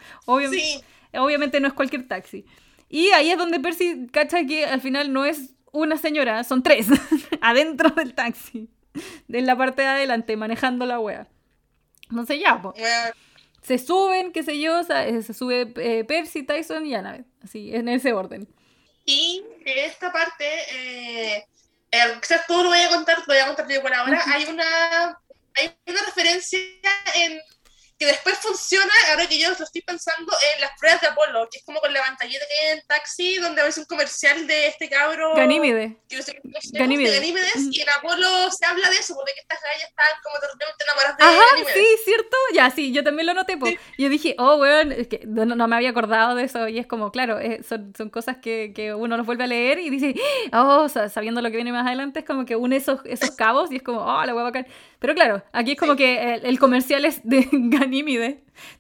[0.52, 2.46] Sí, obviamente no es cualquier taxi.
[2.90, 6.90] Y ahí es donde Percy cacha que al final no es una señora, son tres
[7.42, 8.70] adentro del taxi,
[9.28, 11.28] de la parte de adelante, manejando la wea.
[12.12, 12.76] Entonces ya, pues,
[13.64, 17.90] se suben, qué sé yo, eh, se sube eh, Percy, Tyson y Annabeth, así, en
[17.90, 18.48] ese orden.
[19.06, 21.46] Y en esta parte, eh,
[21.92, 24.32] eh, quizás todo lo voy a contar, lo voy a contar yo por ahora, Ujú.
[24.34, 25.20] hay una,
[25.56, 26.60] hay una referencia
[27.16, 27.40] en
[28.06, 31.60] que después funciona, ahora que yo lo estoy pensando, en las pruebas de Apolo, que
[31.60, 34.90] es como con la pantallita que hay en taxi, donde ves un comercial de este
[34.90, 35.34] cabro...
[35.36, 35.98] Ganímide.
[36.10, 36.40] que no sé
[36.74, 37.12] Ganímedes.
[37.12, 40.84] de Ganímedes, y en Apolo se habla de eso, porque estas gallas están como totalmente
[40.84, 41.74] enamoradas de Ajá, Ganímedes.
[41.78, 42.38] sí, ¿cierto?
[42.54, 43.68] Ya, sí, yo también lo noté, po.
[43.98, 46.88] Yo dije, oh, weón, es que no, no me había acordado de eso, y es
[46.88, 50.14] como, claro, eh, son, son cosas que, que uno los vuelve a leer y dice,
[50.54, 53.72] oh, sa- sabiendo lo que viene más adelante, es como que une esos, esos cabos
[53.72, 54.68] y es como, oh, la a bacán.
[55.00, 55.98] Pero claro, aquí es como Sí.
[55.98, 57.48] que el, el comercial es de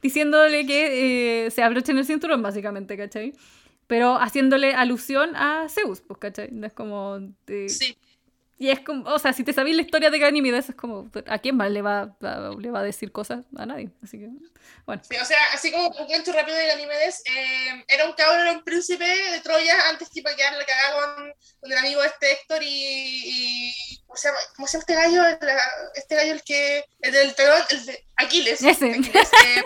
[0.02, 3.34] Diciéndole que eh, se abrochen el cinturón, básicamente, ¿cachai?
[3.88, 6.50] Pero haciéndole alusión a Zeus, pues, ¿cachai?
[6.52, 7.20] No es como...
[7.68, 7.98] Sí,
[8.58, 11.40] y es como, o sea, si te sabéis la historia de Ganímedes, es como, ¿a
[11.40, 13.46] quién más le va, a- le va a decir cosas?
[13.58, 13.92] A nadie.
[14.04, 14.30] Así que,
[14.86, 15.02] bueno.
[15.10, 18.52] sí, o sea, así como un cuento rápido de Ganímedes, eh, era un cabrón, era
[18.54, 22.02] un príncipe de Troya antes que iba a quedar la cagada con, con el amigo
[22.02, 22.68] de este Héctor y...
[22.70, 25.26] y- ¿cómo, se llama, ¿Cómo se llama este gallo?
[25.26, 25.38] El-
[25.96, 26.86] este gallo, el que...
[27.02, 28.62] El del talón, el de Aquiles.
[28.64, 28.92] Ese.
[28.92, 29.64] Aquiles, eh,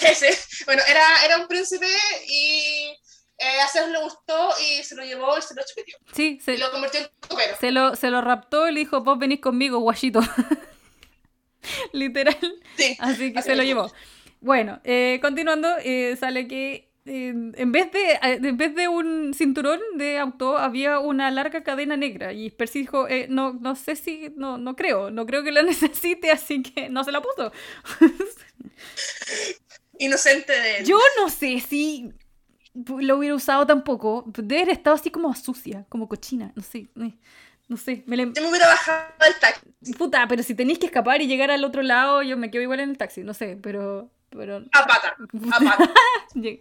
[0.02, 0.64] ese.
[0.66, 1.86] Bueno, era, era un príncipe
[2.28, 2.96] y...
[3.42, 5.96] Eh, a Zeus le gustó y se lo llevó y se lo chupeteó.
[6.14, 7.56] Sí, Y se, lo convirtió en copero.
[7.58, 10.20] se lo, se lo raptó y le dijo, vos venís conmigo, guachito.
[11.92, 12.38] Literal.
[12.76, 12.96] Sí.
[13.00, 13.90] Así que Así se lo llevó.
[14.40, 19.80] Bueno, eh, continuando, eh, sale que eh, en, vez de, en vez de un cinturón
[19.96, 24.32] de auto había una larga cadena negra y Percy dijo, eh, no, no sé si,
[24.36, 27.50] no, no creo, no creo que la necesite, así que no se la puso.
[29.98, 30.86] Inocente de él.
[30.86, 32.12] Yo no sé si
[32.74, 34.24] lo hubiera usado tampoco.
[34.36, 36.52] Debe haber estado así como sucia, como cochina.
[36.54, 36.88] No sé.
[37.00, 37.14] eh,
[37.68, 38.02] No sé.
[38.06, 41.26] Me le- Yo me hubiera bajado del taxi Puta, pero si tenéis que escapar y
[41.26, 43.22] llegar al otro lado, yo me quedo igual en el taxi.
[43.22, 44.10] No sé, pero.
[44.30, 45.16] pero a pata.
[45.52, 45.90] A pata.
[46.34, 46.58] lleg-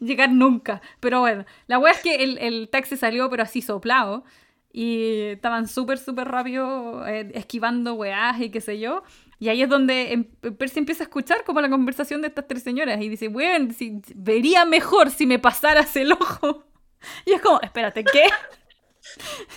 [0.00, 0.80] llegar nunca.
[1.00, 4.24] Pero bueno, la wea es que el, el taxi salió, pero así soplado.
[4.72, 9.02] Y estaban súper, súper rápido eh, esquivando weás y qué sé yo.
[9.38, 10.24] Y ahí es donde em-
[10.56, 13.00] Percy empieza a escuchar como la conversación de estas tres señoras.
[13.00, 16.64] Y dice, bueno, si, vería mejor si me pasaras el ojo.
[17.24, 18.24] Y es como, espérate, ¿qué?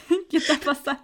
[0.29, 1.01] ¿Qué está pasando?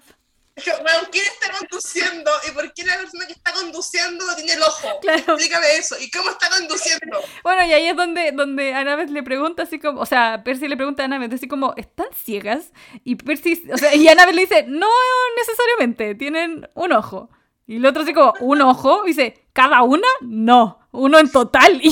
[0.65, 2.31] Weón, ¿quién está conduciendo?
[2.47, 4.99] ¿Y por qué la persona que está conduciendo no tiene el ojo?
[5.01, 5.33] Claro.
[5.33, 5.95] Explícame eso.
[5.99, 7.19] ¿Y cómo está conduciendo?
[7.43, 10.75] Bueno, y ahí es donde, donde Annabeth le pregunta así como, o sea, Percy le
[10.75, 12.71] pregunta a Annabeth así como, ¿están ciegas?
[13.03, 14.89] Y Percy, o sea, y Annabeth le dice, no
[15.37, 17.29] necesariamente, tienen un ojo.
[17.67, 19.03] Y el otro así como, ¿un ojo?
[19.05, 20.07] Y dice, ¿cada una?
[20.21, 21.79] No, uno en total.
[21.83, 21.89] Y,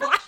[0.00, 0.20] ¿what?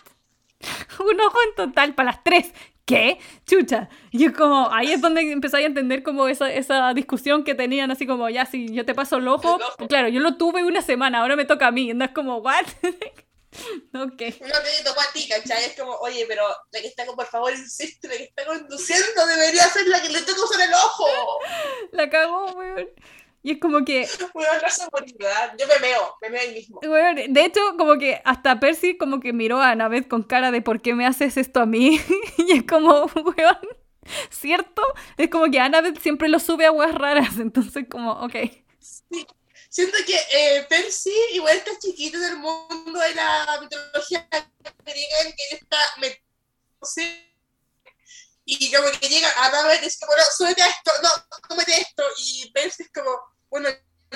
[1.07, 2.53] Un ojo en total para las tres.
[2.87, 3.18] ¿Qué?
[3.46, 3.88] Chucha.
[4.11, 7.90] Y es como, ahí es donde empezáis a entender como esa, esa discusión que tenían,
[7.90, 9.88] así como, ya, si yo te paso el ojo, ojo.
[9.88, 11.85] claro, yo lo tuve una semana, ahora me toca a mí.
[11.87, 12.64] Y andas como, ¿what?
[13.94, 14.22] ok.
[14.40, 15.64] Uno te tocó a ti, ¿cachai?
[15.64, 19.27] Es como, oye, pero la que está, con- por favor, insiste, la que está conduciendo
[19.27, 21.07] debería ser la que le toca usar el ojo.
[21.92, 22.88] La cagó, weón.
[23.44, 25.54] Y es como que, Weón, no sé por qué, ¿verdad?
[25.59, 26.80] Yo me meo, me meo ahí mismo.
[26.83, 30.62] weón, de hecho, como que hasta Percy como que miró a Annabeth con cara de
[30.62, 32.00] ¿por qué me haces esto a mí?
[32.38, 33.59] y es como, weón,
[34.30, 34.83] ¿Cierto?
[35.16, 38.35] Es como que Annabeth siempre lo sube a aguas raras, entonces como, ok.
[38.80, 39.26] Sí.
[39.68, 44.26] Siento que eh, Percy igual está chiquito en el mundo de la mitología
[44.85, 47.35] griega en que él está metiéndose
[48.44, 51.11] y como que llega a Annabeth y es como, no, súbete a esto, no,
[51.48, 53.11] cómete esto, y Percy es como,
[53.55, 53.69] bueno,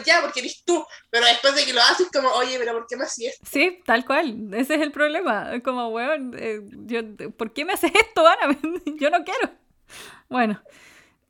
[0.05, 2.96] ya, porque eres tú, pero después de que lo haces, como, oye, pero ¿por qué
[2.96, 3.46] me haces esto?
[3.51, 5.61] Sí, tal cual, ese es el problema.
[5.62, 7.01] Como, weón, eh, yo,
[7.37, 8.61] ¿por qué me haces esto, Annabeth?
[9.01, 9.51] yo no quiero.
[10.29, 10.61] Bueno,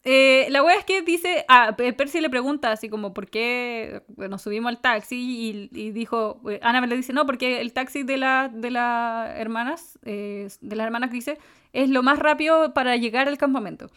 [0.05, 4.03] eh, la wea es que dice, ah, Pe- Percy le pregunta así como, ¿por qué
[4.17, 5.69] nos subimos al taxi?
[5.73, 9.99] Y, dijo, eh, Annabeth le dice, no, porque el taxi de, la, de las hermanas,
[10.05, 11.39] eh, de las hermanas dice,
[11.73, 13.91] es lo más rápido para llegar al campamento.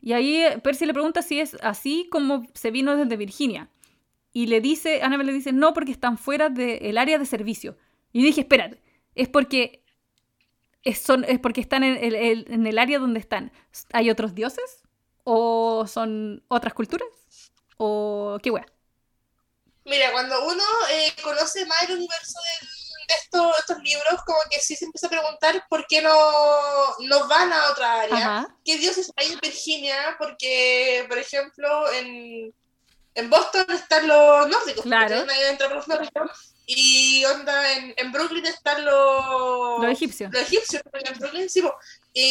[0.00, 3.68] Y ahí eh, Percy le pregunta si es así como se vino desde Virginia.
[4.32, 7.76] Y le dice, Annabeth le dice, no, porque están fuera del área de servicio.
[8.12, 8.80] Y dije, espérate,
[9.14, 9.82] es porque,
[10.84, 13.52] es, son, es porque están en el, el- en el área donde están.
[13.92, 14.82] ¿Hay otros dioses?
[15.24, 17.08] ¿O son otras culturas?
[17.76, 18.66] ¿O qué wea?
[19.84, 22.68] Mira, cuando uno eh, conoce más el universo del-
[23.08, 26.12] de estos, libros, como que sí se empieza a preguntar por qué no,
[27.00, 28.16] no van a otra área.
[28.16, 28.56] Ajá.
[28.64, 30.16] ¿Qué dioses hay en Virginia?
[30.18, 32.54] Porque, por ejemplo, en,
[33.14, 34.82] en Boston están los nórdicos.
[34.82, 35.24] Claro.
[35.74, 36.54] los nórdicos.
[36.66, 40.30] Y onda, en, en Brooklyn están los, Los egipcios.
[40.30, 40.82] los egipcios.
[40.90, 41.62] porque En Brooklyn, sí,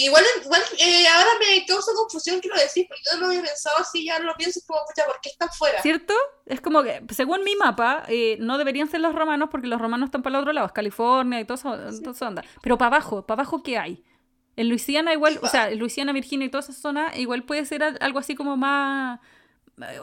[0.05, 3.41] igual, igual eh, ahora me causa confusión que lo decís, porque yo no lo había
[3.43, 5.81] pensado así, ya lo pienso, es como, pucha, ¿por qué están fuera?
[5.81, 6.13] ¿Cierto?
[6.45, 10.07] Es como que, según mi mapa, eh, no deberían ser los romanos porque los romanos
[10.07, 11.71] están para el otro lado, es California y todo eso,
[12.01, 12.43] toda esa onda.
[12.61, 14.03] Pero para abajo, para abajo, ¿qué hay?
[14.55, 17.83] En Luisiana igual, o sea, en Luisiana, Virginia y toda esa zona, igual puede ser
[17.83, 19.19] al- algo así como más...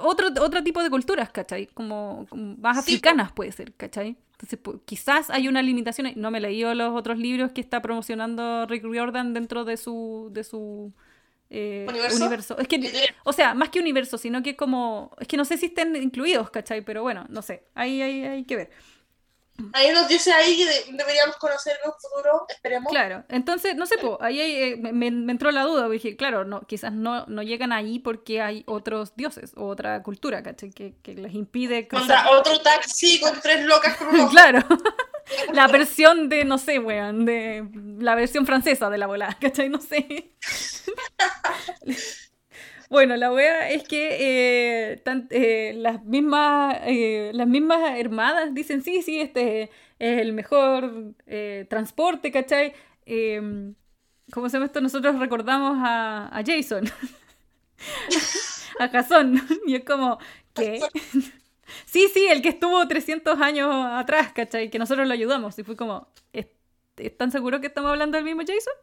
[0.00, 1.66] Otro, otro tipo de culturas, ¿cachai?
[1.66, 4.16] Como, como más Sí, africanas puede ser, ¿cachai?
[4.34, 6.12] Entonces, pu- quizás hay una limitación.
[6.16, 10.30] No me he leído los otros libros que está promocionando Rick Riordan dentro de su,
[10.32, 10.92] de su
[11.50, 12.16] eh, ¿Universo?
[12.16, 12.58] universo.
[12.58, 12.92] Es que
[13.24, 15.12] o sea, más que universo, sino que como.
[15.20, 16.82] Es que no sé si estén incluidos, ¿cachai?
[16.84, 17.64] Pero bueno, no sé.
[17.74, 18.70] Ahí hay, hay que ver.
[19.72, 22.90] Hay unos dioses ahí que de- deberíamos conocer en un futuro, esperemos.
[22.90, 23.24] Claro.
[23.28, 25.88] Entonces, no sé, po, ahí eh, me, me- entró la duda.
[25.88, 30.42] Dije, claro, no, quizás no, no llegan ahí porque hay otros dioses o otra cultura,
[30.42, 30.70] ¿cachai?
[30.70, 31.86] Que, que les impide.
[31.86, 34.08] Contra otro taxi con tres locas con.
[34.30, 34.58] Claro.
[35.54, 37.66] La versión de, no sé, weón, de
[37.98, 39.70] la versión francesa de la volada, ¿cachai?
[39.70, 40.32] No sé.
[42.94, 49.02] Bueno, la wea es que eh, eh, las, mismas, eh, las mismas hermanas dicen, sí,
[49.02, 49.64] sí, este
[49.98, 51.14] es el mejor
[51.68, 52.72] transporte, ¿cachai?
[53.04, 53.72] Eh,
[54.33, 54.80] ¿Cómo se llama esto?
[54.80, 56.85] Nosotros recordamos a, a Jason,
[58.78, 60.18] a Jason, y es como,
[60.54, 60.80] ¿qué?
[61.87, 64.70] Sí, sí, el que estuvo 300 años atrás, ¿cachai?
[64.70, 65.59] Que nosotros lo ayudamos.
[65.59, 66.46] Y fue como, ¿es-
[66.98, 68.74] ¿están seguros que estamos hablando del mismo Jason?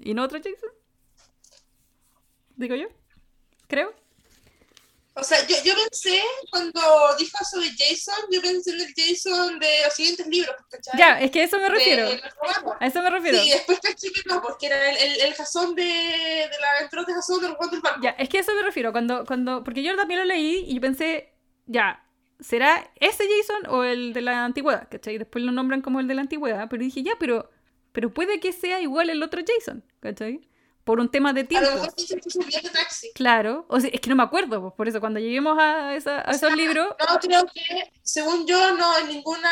[0.00, 0.70] ¿Y no otro Jason?
[2.56, 2.88] Digo yo.
[3.74, 3.92] Creo.
[5.16, 6.80] O sea, yo, yo pensé, cuando
[7.18, 10.98] dijo sobre Jason, yo pensé en el Jason de los siguientes libros, ¿cachai?
[10.98, 12.02] Ya, es que a eso me De refiero.
[12.02, 12.76] los romanos.
[12.80, 13.38] A eso me refiero.
[13.38, 17.04] Sí, después caché que no, porque era el, el, el Jasón de, de la aventura
[17.04, 18.00] de Jasón del Juan del Barco.
[18.02, 18.92] Ya, es que a eso me refiero.
[18.92, 21.32] Cuando, cuando, porque yo también lo leí y yo pensé,
[21.66, 22.04] ya,
[22.40, 24.88] ¿será ese Jason o el de la antigüedad?
[24.90, 25.18] ¿Cachai?
[25.18, 27.50] Después lo nombran como el de la antigüedad, pero dije, ya, pero,
[27.92, 30.40] pero puede que sea igual el otro Jason, ¿cachai?
[30.84, 31.68] Por un tema de A tiempo.
[31.70, 33.10] lo mejor de taxi.
[33.14, 36.20] Claro, o sea, es que no me acuerdo, pues, por eso cuando lleguemos a, esa-
[36.28, 39.48] a esos libros, No, creo que, según yo, no en ninguna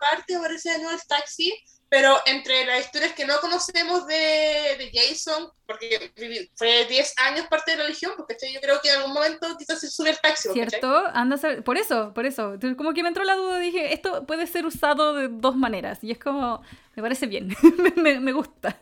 [0.00, 1.52] parte aparece de nuevo el taxi,
[1.88, 6.10] pero entre las historias que no conocemos de, de Jason, porque
[6.54, 9.80] fue 10 años parte de la religión, porque yo creo que en algún momento quizás
[9.80, 10.48] se sube el taxi.
[10.52, 11.04] ¿cierto?
[11.14, 12.54] Anda a por eso, por eso.
[12.78, 16.10] Como que me entró la duda, dije, esto puede ser usado de dos maneras, y
[16.12, 16.62] es como,
[16.96, 18.78] me parece bien, me, me- me gusta.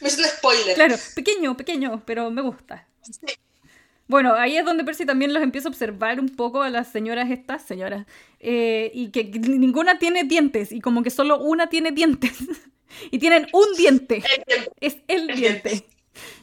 [0.00, 0.74] Me hizo un spoiler.
[0.74, 2.86] Claro, pequeño, pequeño, pero me gusta.
[3.02, 3.26] Sí.
[4.06, 7.30] Bueno, ahí es donde Percy también los empieza a observar un poco a las señoras
[7.30, 8.06] estas, señoras,
[8.40, 12.38] eh, y que ninguna tiene dientes, y como que solo una tiene dientes,
[13.10, 14.72] y tienen un diente, Entiendo.
[14.80, 15.86] es el El diente.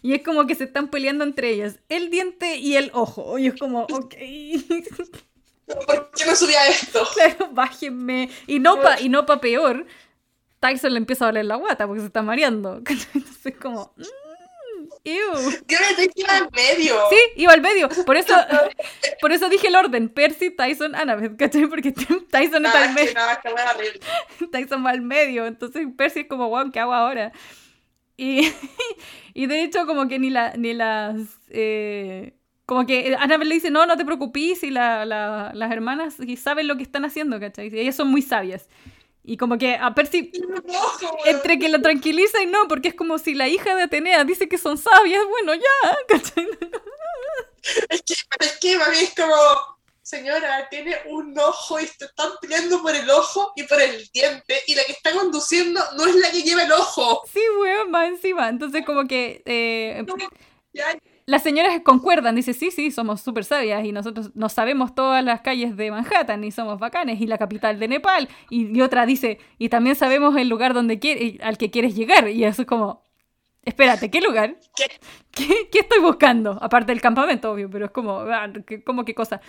[0.04, 3.48] Y es como que se están peleando entre ellas, el diente y el ojo, y
[3.48, 4.14] es como, ok,
[5.88, 7.08] ¿Por qué no subía esto?
[7.14, 9.88] claro, bájenme, y no pa, y no pa peor,
[10.68, 14.04] Tyson le empieza a doler la guata porque se está mareando, entonces es como, mm,
[15.04, 15.34] ew.
[15.68, 16.96] Yo le estoy al medio.
[17.10, 17.90] Sí, iba al medio.
[18.06, 18.34] Por eso,
[19.22, 20.10] por eso dije el orden.
[20.10, 21.68] Percy, Tyson, Annabeth, ¿cachai?
[21.68, 24.52] Porque Tyson está Nada, al es que medio.
[24.52, 25.46] Tyson va al medio.
[25.46, 27.32] Entonces Percy es como, wow, ¿qué hago ahora?
[28.18, 28.50] Y,
[29.34, 31.18] y de hecho, como que ni, la, ni las.
[31.50, 32.34] eh,
[32.66, 36.36] como que Annabeth le dice, no, no te preocupes, y la, la- las hermanas y
[36.38, 37.68] saben lo que están haciendo, ¿cachai?
[37.74, 38.68] Y ellas son muy sabias.
[39.28, 40.32] Y como que a Percy,
[41.26, 44.48] entre que lo tranquiliza y no, porque es como si la hija de Atenea dice
[44.48, 46.48] que son sabias, bueno, ya, ¿cachai?
[47.90, 49.36] Es que, es que mí es como,
[50.04, 54.62] señora, tiene un ojo y se están peleando por el ojo y por el diente,
[54.68, 57.24] y la que está conduciendo no es la que lleva el ojo.
[57.34, 58.50] Sí, weón, más encima.
[58.50, 60.06] Entonces como que eh,
[60.74, 60.96] Ya,
[61.28, 65.42] las señoras concuerdan, dice, sí, sí, somos súper sabias y nosotros nos sabemos todas las
[65.42, 68.30] calles de Manhattan y somos bacanes y la capital de Nepal.
[68.52, 72.30] Y, y otra dice, y también sabemos el lugar donde quiere, al que quieres llegar.
[72.30, 73.04] Y eso es como,
[73.64, 74.58] espérate, ¿qué lugar?
[74.76, 74.86] ¿Qué?
[75.32, 76.60] ¿Qué, qué estoy buscando?
[76.62, 79.42] Aparte del campamento, obvio, pero es como, ah, ¿qué- ¿cómo qué cosa?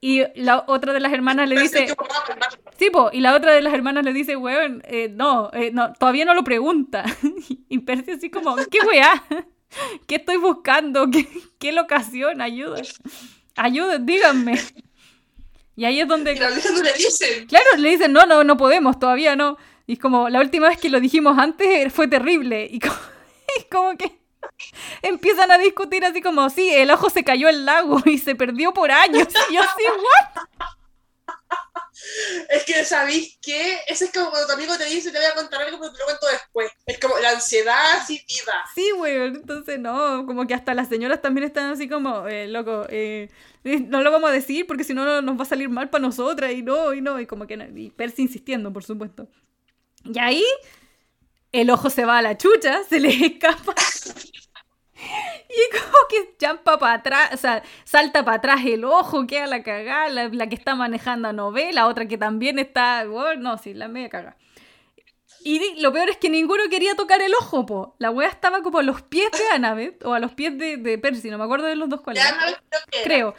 [0.00, 1.86] Y la otra de las hermanas le dice,
[2.78, 5.92] sí, po, y la otra de las hermanas le dice, weón, eh, no, eh, no,
[5.92, 7.04] todavía no lo pregunta.
[7.68, 9.22] Y Percy así como, ¿qué weá?
[10.06, 11.10] ¿Qué estoy buscando?
[11.12, 12.40] ¿Qué, qué locación?
[12.40, 12.82] Ayuda.
[13.56, 14.60] Ayuda, díganme.
[15.76, 17.46] Y ahí es donde, no le dicen.
[17.46, 19.56] claro, le dicen, no, no, no podemos, todavía no.
[19.86, 22.68] Y es como, la última vez que lo dijimos antes fue terrible.
[22.70, 22.94] Y como,
[23.60, 24.18] y como que
[25.02, 28.72] empiezan a discutir así como, sí, el ojo se cayó al lago y se perdió
[28.72, 29.26] por años.
[29.50, 30.44] Y yo así, ¿what?
[32.48, 33.78] Es que, ¿sabéis qué?
[33.86, 35.98] Ese es como cuando tu amigo te dice, te voy a contar algo, pero te
[35.98, 36.70] lo cuento después.
[36.86, 38.64] Es como la ansiedad así viva.
[38.74, 42.86] Sí, weón, entonces no, como que hasta las señoras también están así como, eh, loco,
[42.88, 43.30] eh,
[43.88, 46.02] no lo vamos a decir porque si no no- nos va a salir mal para
[46.02, 49.28] nosotras y no, y no, y como que y Percy insistiendo, por supuesto.
[50.04, 50.44] Y ahí
[51.52, 53.74] el ojo se va a la chucha, se le escapa.
[55.74, 59.62] Y como que champa para atrás, o sea, salta para atrás el ojo, queda la
[59.62, 63.72] cagada, la, la que está manejando a novela, otra que también está, bueno, no, sí,
[63.72, 64.36] la media cagada.
[65.44, 67.96] Y lo peor es que ninguno quería tocar el ojo, po.
[67.98, 70.96] La wea estaba como a los pies de Annabeth o a los pies de, de
[70.96, 72.12] Percy, no me acuerdo de los dos no
[73.04, 73.34] creo.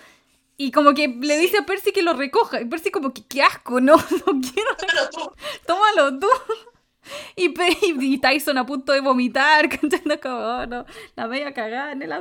[0.55, 2.61] Y como que le dice a Percy que lo recoja.
[2.61, 3.95] Y Percy como que qué asco, no,
[4.27, 5.31] no quiero, Pero tú,
[5.65, 6.27] tómalo tú.
[7.35, 7.53] Y,
[7.99, 12.13] y Tyson a punto de vomitar, cantando como, oh, no, la media cagada en el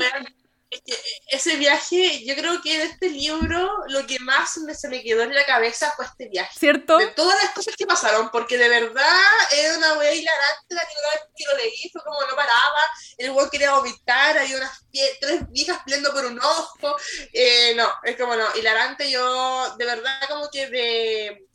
[0.80, 0.94] que
[1.28, 5.22] ese viaje, yo creo que de este libro lo que más me, se me quedó
[5.22, 6.58] en la cabeza fue este viaje.
[6.58, 6.98] ¿Cierto?
[6.98, 9.22] De todas las cosas que pasaron, porque de verdad
[9.56, 12.80] era una wea hilarante la vez que lo leí, fue como no paraba,
[13.18, 14.86] el weón quería vomitar, había unas
[15.20, 16.96] tres viejas peleando por un ojo,
[17.32, 21.46] eh, no, es como no, hilarante yo, de verdad como que de,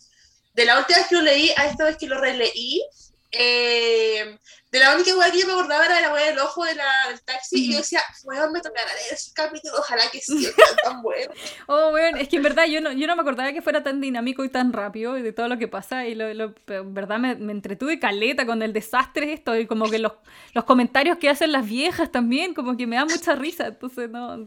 [0.53, 2.83] de la última vez que lo leí a esta vez que lo releí,
[3.31, 4.37] eh,
[4.71, 6.75] de la única wea que yo me acordaba era de la wea del ojo de
[6.75, 10.47] la, del taxi, y yo decía, weón, me tocará leer ese capítulo, ojalá que sí,
[10.83, 11.33] tan bueno.
[11.67, 14.01] Oh, weón, es que en verdad yo no, yo no me acordaba que fuera tan
[14.01, 16.07] dinámico y tan rápido y de todo lo que pasa.
[16.07, 19.89] Y lo, lo- en verdad me, me entretuve caleta con el desastre esto y como
[19.89, 20.13] que los,
[20.53, 23.67] los comentarios que hacen las viejas también, como que me da mucha risa.
[23.67, 24.37] Entonces, no,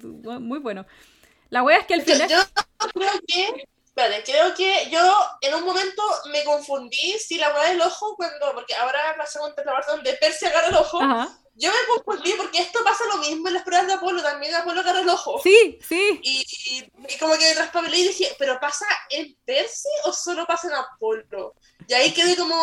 [0.41, 0.87] muy bueno.
[1.51, 2.29] La wea es que al Yo, final.
[2.29, 2.37] yo
[2.95, 5.01] creo que, vale, creo que yo
[5.41, 6.03] en un momento
[6.33, 10.15] me confundí si la weá del ojo, cuando, porque ahora pasamos a la parte donde
[10.15, 11.29] Percy agarra el ojo, Ajá.
[11.55, 14.81] yo me confundí porque esto pasa lo mismo en las pruebas de Apolo, también Apolo
[14.81, 15.41] agarra el ojo.
[15.43, 16.21] Sí, sí.
[16.23, 20.47] Y, y- y como que me traspapelé y dije, ¿pero pasa en Percy o solo
[20.47, 21.55] pasa en Apolo?
[21.87, 22.55] Y ahí quedé como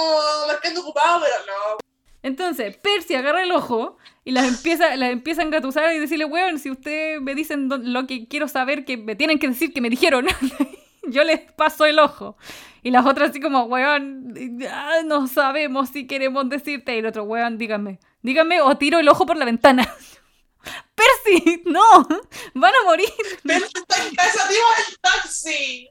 [0.47, 1.77] marcando ocupado, pero no.
[2.21, 6.59] Entonces, Percy agarra el ojo y las empieza, las empieza a engatusar y decirle, weón,
[6.59, 9.89] si ustedes me dicen lo que quiero saber, que me tienen que decir que me
[9.89, 10.27] dijeron,
[11.09, 12.37] yo les paso el ojo.
[12.81, 14.33] Y las otras así como, weón,
[14.69, 16.95] ah, no sabemos si queremos decirte.
[16.95, 19.87] Y el otro, weón, dígame, dígame o tiro el ojo por la ventana.
[20.95, 21.81] Percy, no,
[22.53, 23.09] van a morir,
[23.43, 25.89] Percy está en casa del taxi.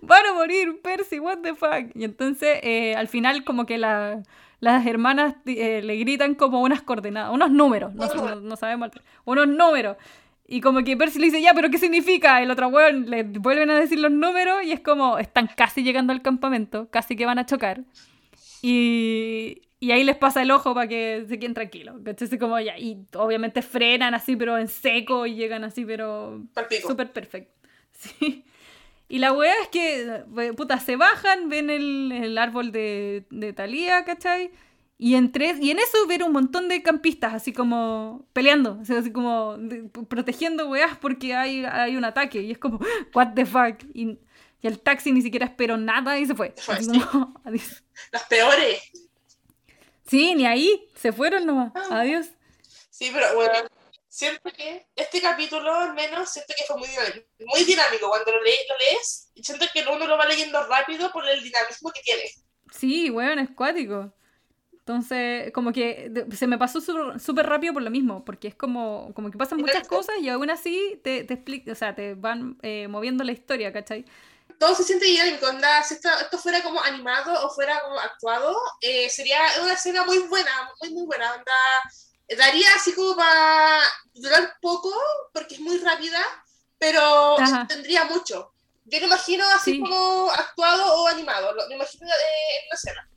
[0.00, 1.94] van a morir, Percy, what the fuck.
[1.94, 4.22] Y entonces, eh, al final, como que la-
[4.60, 8.90] las hermanas eh, le gritan como unas coordenadas, unos números, no, no, no sabemos,
[9.24, 9.96] unos números.
[10.50, 12.42] Y como que Percy le dice, ya, pero ¿qué significa?
[12.42, 16.10] El otro weón le vuelven a decir los números y es como, están casi llegando
[16.10, 17.84] al campamento, casi que van a chocar.
[18.62, 21.96] Y, y ahí les pasa el ojo para que se queden tranquilos.
[22.18, 26.42] Así como ya, y obviamente frenan así, pero en seco y llegan así, pero.
[26.86, 27.52] Súper perfecto.
[27.98, 28.44] Sí.
[29.08, 33.52] Y la weá es que, eh, puta, se bajan, ven el, el árbol de, de
[33.52, 34.52] Thalía, ¿cachai?
[35.00, 39.56] Y, entre, y en eso ven un montón de campistas, así como peleando, así como
[39.56, 42.42] de- protegiendo weás porque hay, hay un ataque.
[42.42, 42.80] Y es como,
[43.14, 43.80] what the fuck.
[43.94, 44.18] Y,
[44.60, 46.52] y el taxi ni siquiera esperó nada y se fue.
[47.44, 47.84] adiós.
[48.10, 48.82] Las peores.
[50.06, 51.72] Sí, ni ahí, se fueron nomás.
[51.90, 52.26] Adiós.
[52.90, 53.52] Sí, pero bueno,
[54.08, 57.26] siento que este capítulo al menos siento que fue muy dinámico.
[57.46, 58.08] Muy dinámico.
[58.08, 61.90] Cuando lo, le- lo lees, siento que uno lo va leyendo rápido por el dinamismo
[61.92, 62.22] que tiene.
[62.72, 64.12] Sí, weón, es cuático.
[64.88, 69.30] Entonces, como que se me pasó súper rápido por lo mismo, porque es como, como
[69.30, 72.88] que pasan muchas cosas y aún así te, te explica, o sea, te van eh,
[72.88, 74.06] moviendo la historia, ¿cachai?
[74.58, 75.46] todo se siente dinámico.
[75.46, 80.04] Onda, si esto, esto fuera como animado o fuera como actuado, eh, sería una escena
[80.04, 80.50] muy buena,
[80.80, 81.34] muy, muy buena.
[81.34, 81.52] Onda,
[82.38, 83.80] daría así como para
[84.14, 84.90] durar poco,
[85.34, 86.24] porque es muy rápida,
[86.78, 87.36] pero
[87.68, 88.54] tendría mucho.
[88.86, 89.80] Yo lo imagino así Sí.
[89.80, 93.10] como actuado o animado, lo, lo imagino eh, en una escena.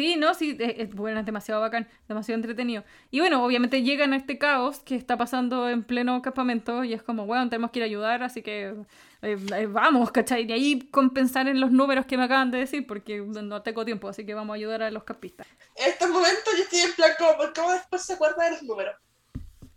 [0.00, 2.84] Sí, no, sí, es, es bueno, es demasiado bacán, demasiado entretenido.
[3.10, 7.02] Y bueno, obviamente llegan a este caos que está pasando en pleno campamento y es
[7.02, 8.74] como, bueno, tenemos que ir a ayudar, así que
[9.20, 10.48] eh, eh, vamos, ¿cachai?
[10.48, 14.08] Y ahí compensar en los números que me acaban de decir, porque no tengo tiempo,
[14.08, 15.46] así que vamos a ayudar a los campistas.
[15.76, 18.94] En estos momentos yo estoy en plan ¿por cómo después se acuerda de los números?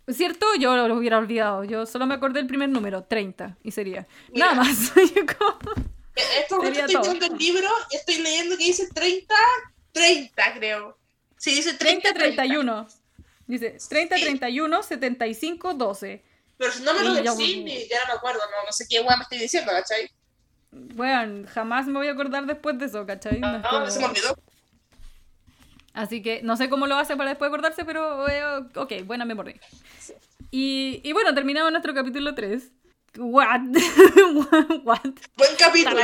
[0.08, 0.46] ¿Cierto?
[0.58, 1.64] Yo lo hubiera olvidado.
[1.64, 4.06] Yo solo me acordé del primer número, 30, y sería.
[4.32, 4.54] Mira.
[4.54, 4.92] Nada más.
[6.50, 7.02] Momentos Sería estoy todo.
[7.02, 9.34] viendo el libro estoy leyendo que dice 30,
[9.94, 10.98] 30 creo.
[11.38, 12.86] Sí, dice 30, 30, 31.
[13.46, 14.22] Dice 30, Sí.
[14.24, 16.22] 31, 75, 12.
[16.58, 19.00] Pero si no me lo decís, ni- ya no me acuerdo, no, no sé qué
[19.00, 20.10] weá me estoy diciendo, ¿cachai?
[20.70, 23.38] Bueno, jamás me voy a acordar después de eso, ¿cachai?
[23.40, 24.36] No No, es no, se me olvidó.
[25.92, 28.42] Así que no sé cómo lo hace para después acordarse, pero eh,
[28.74, 29.54] ok, buena memoria.
[30.50, 32.70] Y, y bueno, terminamos nuestro capítulo 3.
[33.18, 33.60] What?
[34.84, 35.00] What?
[35.36, 36.00] Buen capítulo.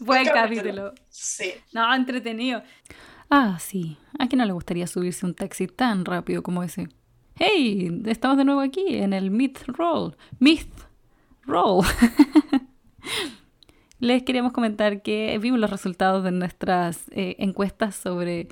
[0.00, 0.62] Buen capítulo.
[0.62, 0.94] capítulo.
[1.10, 1.52] Sí.
[1.74, 2.62] No, entretenido.
[3.28, 3.98] Ah, sí.
[4.18, 6.88] ¿A quién no le gustaría subirse un taxi tan rápido como ese?
[7.38, 8.00] ¡Hey!
[8.06, 10.16] Estamos de nuevo aquí en el Myth Roll.
[10.38, 10.72] Myth
[11.42, 11.84] Roll.
[13.98, 18.48] Les queríamos comentar que vimos los resultados de nuestras eh, encuestas sobre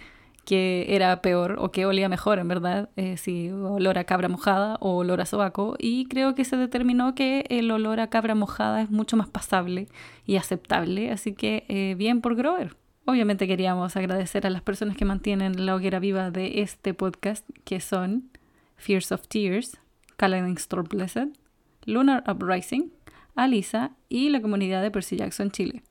[0.49, 4.79] qué era peor o qué olía mejor, en verdad, eh, si olor a cabra mojada
[4.81, 8.81] o olor a sobaco, y creo que se determinó que el olor a cabra mojada
[8.81, 9.89] es mucho más pasable
[10.25, 12.77] y aceptable, así que eh, bien por Grover.
[13.05, 17.81] Obviamente queríamos agradecer a las personas que mantienen la hoguera viva de este podcast, que
[17.81, 18.31] son
[18.79, 19.79] Fears of Tears,
[20.17, 21.29] Caledon Store Blessed,
[21.85, 22.91] Lunar Uprising,
[23.35, 25.83] Alisa y la comunidad de Percy Jackson Chile.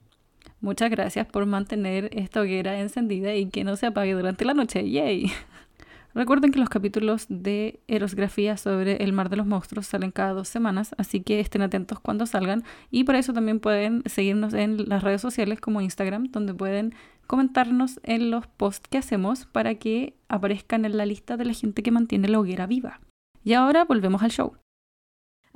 [0.60, 4.90] Muchas gracias por mantener esta hoguera encendida y que no se apague durante la noche.
[4.90, 5.32] ¡Yay!
[6.16, 10.48] Recuerden que los capítulos de Erosgrafía sobre el mar de los monstruos salen cada dos
[10.48, 12.64] semanas, así que estén atentos cuando salgan.
[12.90, 16.96] Y por eso también pueden seguirnos en las redes sociales como Instagram, donde pueden
[17.28, 21.84] comentarnos en los posts que hacemos para que aparezcan en la lista de la gente
[21.84, 23.00] que mantiene la hoguera viva.
[23.44, 24.56] Y ahora volvemos al show.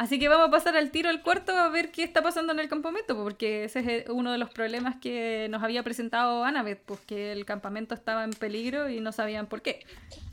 [0.01, 2.59] Así que vamos a pasar al tiro al cuarto a ver qué está pasando en
[2.59, 6.81] el campamento, porque ese es eh, uno de los problemas que nos había presentado Annabeth,
[6.85, 9.85] pues que el campamento estaba en peligro y no sabían por qué.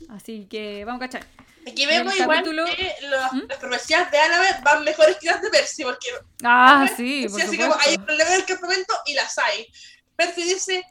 [0.09, 1.27] Así que vamos a cachar.
[1.67, 3.41] Aquí vemos igual capítulo- que los- ¿Mm?
[3.47, 6.07] las profecías de Annabeth van mejores que las de Percy, porque
[6.43, 8.05] Ah, Annabeth sí, por así como hay supuesto.
[8.05, 9.67] problemas en el campamento y las hay.
[10.15, 10.83] Percy dice,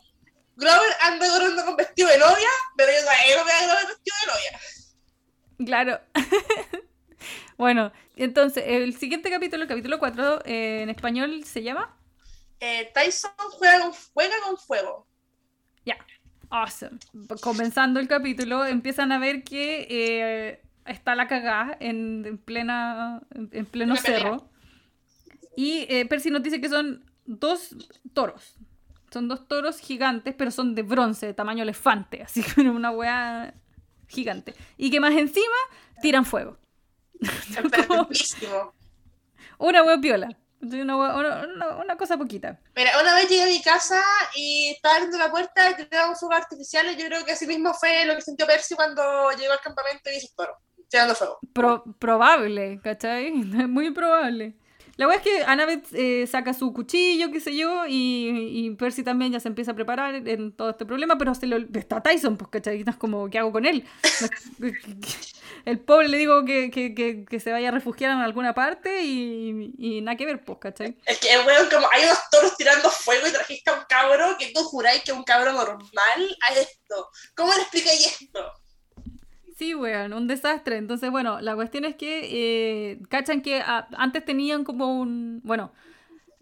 [0.54, 4.26] Grover anda corriendo con vestido de novia, pero yo no veo a Grover vestido de
[4.32, 4.60] novia.
[5.66, 6.00] Claro.
[7.58, 11.94] bueno, entonces, el siguiente capítulo, el capítulo 4, eh, en español se llama
[12.60, 15.06] Eh, Tyson juega con, juega con fuego.
[16.50, 16.98] Awesome.
[17.42, 23.66] Comenzando el capítulo, empiezan a ver que eh, está la cagada en, en plena, en
[23.66, 24.18] pleno pelea.
[24.20, 24.50] cerro.
[25.54, 27.76] Y Percy nos dice que son dos
[28.14, 28.56] toros.
[29.12, 32.22] Son dos toros gigantes, pero son de bronce, de tamaño elefante.
[32.22, 33.52] Así que una weá
[34.06, 34.54] gigante.
[34.78, 35.56] Y que más encima
[36.00, 36.56] tiran fuego.
[39.58, 40.28] Una weá piola.
[40.60, 42.58] Una, una- cosa poquita.
[42.74, 44.02] Mira, una vez llegué a mi casa
[44.34, 46.96] y estaba abriendo la puerta y tiraban fuegos artificiales.
[46.96, 50.16] Yo creo que así mismo fue lo que sintió Percy cuando llegó al campamento y
[50.16, 50.56] hizo toro,
[50.88, 51.38] tirando fuego.
[51.52, 53.30] Pro- probable, ¿cachai?
[53.32, 54.56] Muy probable.
[54.98, 59.04] La verdad es que Annabeth eh, saca su cuchillo, qué sé yo, y, y Percy
[59.04, 62.36] también ya se empieza a preparar en todo este problema, pero se lo, está Tyson,
[62.36, 63.86] pues, es como, ¿qué hago con él?
[65.64, 70.00] El pobre le digo que, que, que, se vaya a refugiar en alguna parte y,
[70.02, 70.96] nada que ver, pues, ¿cachai?
[71.06, 74.50] Es que, weón, como hay unos toros tirando fuego y trajiste a un cabro que
[74.52, 77.08] tú juráis que es un cabro normal a esto.
[77.36, 78.52] ¿Cómo le explicáis esto?
[79.58, 80.76] Sí, weón, un desastre.
[80.76, 85.40] Entonces, bueno, la cuestión es que eh, cachan que ah, antes tenían como un.
[85.42, 85.72] Bueno,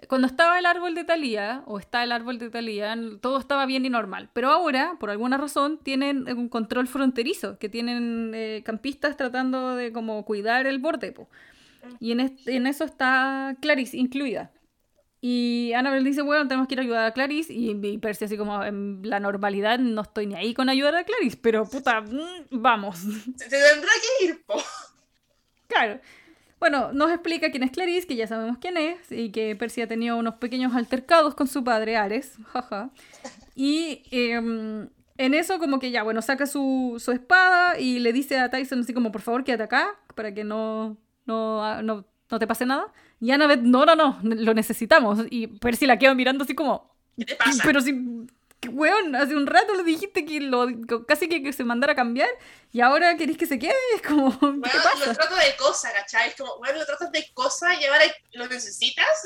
[0.09, 3.87] cuando estaba el árbol de Talía, o está el árbol de Talía, todo estaba bien
[3.87, 4.29] y normal.
[4.35, 9.93] Pero ahora, por alguna razón, tienen un control fronterizo, que tienen eh, campistas tratando de
[9.93, 11.31] como cuidar el borde, po.
[12.01, 14.53] Y en, en eso está Clarice incluida.
[15.21, 17.53] Y Annabelle dice, bueno, tenemos que ir a ayudar a Clarice.
[17.53, 21.05] Y, y Percy así como, en la normalidad no estoy ni ahí con ayudar a
[21.05, 22.99] Clarice, pero puta, mm, vamos.
[22.99, 24.55] Se, tendrá que ir, po.
[25.69, 26.01] Claro.
[26.59, 29.89] Bueno, nos explica quién es Clarice, que ya sabemos quién es, y que Percy ha
[29.89, 32.37] tenido unos pequeños altercados con su padre, Ares.
[32.53, 32.91] Jaja.
[33.55, 34.89] Y em,
[35.19, 38.81] en eso como que ya, bueno, saca su, su espada y le dice a Tyson
[38.81, 40.97] así como, por favor, quédate acá, para que no,
[41.27, 42.93] no, no no te pase nada.
[43.21, 45.21] Y Annabeth, no, no, no, lo necesitamos.
[45.31, 47.63] Y Percy la queda mirando así como, ¿Qué te pasa?
[47.65, 47.93] pero si,
[48.71, 50.67] weón, hace un rato le dijiste que lo,
[51.07, 52.29] casi que, que se mandara a cambiar
[52.73, 53.75] y ahora querés que se quede.
[53.95, 55.15] Es como, ¿qué Bueno, te lo pasa?
[55.15, 56.29] trato de cosa, ¿cachai?
[56.31, 59.23] Es como, bueno, lo tratas de cosa y ahora lo necesitas.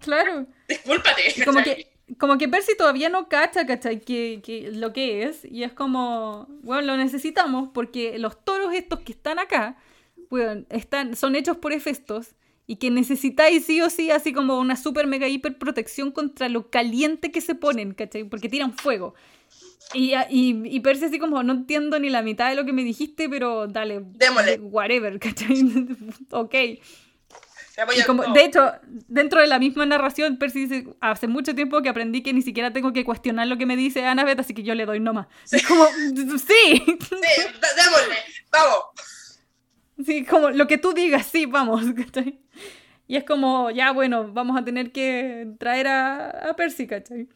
[0.00, 0.46] Claro.
[0.68, 1.34] Discúlpate.
[1.44, 4.00] Como que, como que Percy todavía no cacha, ¿cachai?
[4.00, 5.44] Que, que lo que es.
[5.44, 9.76] Y es como, bueno, lo necesitamos porque los toros estos que están acá,
[10.28, 12.34] bueno, están, son hechos por Hefestos
[12.66, 16.70] y que necesitáis sí o sí así como una super mega hiper protección contra lo
[16.70, 18.24] caliente que se ponen, ¿cachai?
[18.24, 19.14] Porque tiran fuego.
[19.94, 22.82] Y, y, y Percy así como, no entiendo ni la mitad de lo que me
[22.84, 24.58] dijiste, pero dale, Démosle.
[24.60, 25.64] whatever, ¿cachai?
[26.30, 26.54] ok.
[27.96, 28.70] Y como, de hecho,
[29.08, 32.72] dentro de la misma narración, Percy dice, hace mucho tiempo que aprendí que ni siquiera
[32.72, 35.26] tengo que cuestionar lo que me dice Annabeth, así que yo le doy nomás.
[35.50, 37.42] Es como, sí, Sí,
[37.76, 38.16] démosle.
[38.50, 38.84] Vamos.
[40.04, 41.82] Sí, como lo que tú digas, sí, vamos.
[41.96, 42.38] ¿cachai?
[43.06, 47.28] Y es como, ya bueno, vamos a tener que traer a, a Percy, ¿cachai?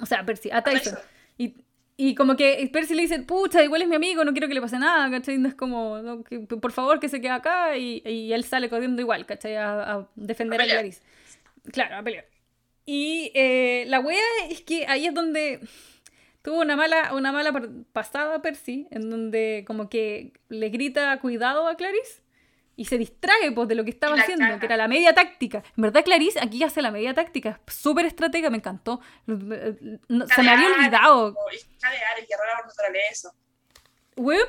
[0.00, 0.98] O sea, a Percy, a Tyson.
[1.36, 1.54] Y,
[1.96, 4.60] y como que Percy le dice, pucha, igual es mi amigo, no quiero que le
[4.60, 5.38] pase nada, ¿cachai?
[5.38, 7.76] No es como, no, que, por favor, que se quede acá.
[7.76, 9.56] Y, y él sale corriendo igual, ¿cachai?
[9.56, 10.66] A, a defender A a.
[10.66, 11.02] Clarice.
[11.72, 12.24] Claro, a pelear.
[12.86, 14.18] Y eh, la wea
[14.48, 15.60] es que ahí es donde
[16.42, 17.52] tuvo una mala, una mala
[17.92, 22.22] pasada Percy, en donde como que le grita cuidado a Clarice
[22.76, 25.64] y se distrae pues, de lo que estaba haciendo, que era la media táctica.
[25.76, 29.00] En verdad, Clarice aquí hace la media táctica, súper estratega, me encantó.
[29.26, 31.34] No- Se me había olvidado.
[32.66, 33.32] Naturaleza.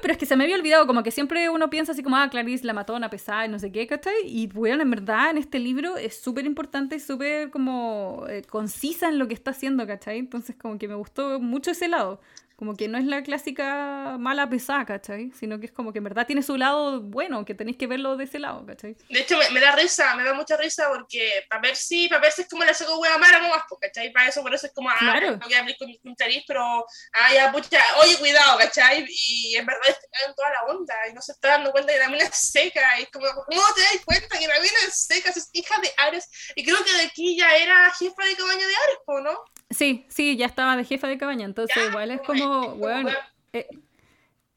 [0.01, 2.29] Pero es que se me había olvidado, como que siempre uno piensa así como, ah,
[2.29, 4.13] Clarice la mató a pesar, no sé qué, ¿cachai?
[4.25, 9.09] Y weón, en verdad, en este libro es súper importante y súper como eh, concisa
[9.09, 10.17] en lo que está haciendo, ¿cachai?
[10.17, 12.19] Entonces como que me gustó mucho ese lado.
[12.59, 15.31] Como que no es la clásica mala pesada, ¿cachai?
[15.31, 18.17] Sino que es como que en verdad tiene su lado bueno, que tenéis que verlo
[18.17, 18.97] de ese lado, ¿cachai?
[19.07, 22.19] De hecho, me, me da risa, me da mucha risa porque para ver si, para
[22.19, 24.11] ver si es como la saco hueá mala nomás, pues, ¿cachai?
[24.11, 25.37] Para eso, por eso es como, ah, Claro.
[25.37, 26.61] no voy a abrir con, con Clarice, pero,
[27.13, 29.05] ah, ya, pucha, oye, cuidado, ¿cachai?
[29.07, 29.81] Y en verdad
[30.27, 32.99] en toda la onda y no se está dando cuenta que la mina es seca
[32.99, 35.29] y es como, ¿cómo te das cuenta que la mina es seca?
[35.29, 38.75] Es hija de Ares y creo que de aquí ya era jefa de cabaña de
[38.75, 39.39] Ares, ¿o no?
[39.69, 42.75] Sí, sí, ya estaba de jefa de cabaña, entonces Ya, igual es como,
[43.53, 43.67] eh,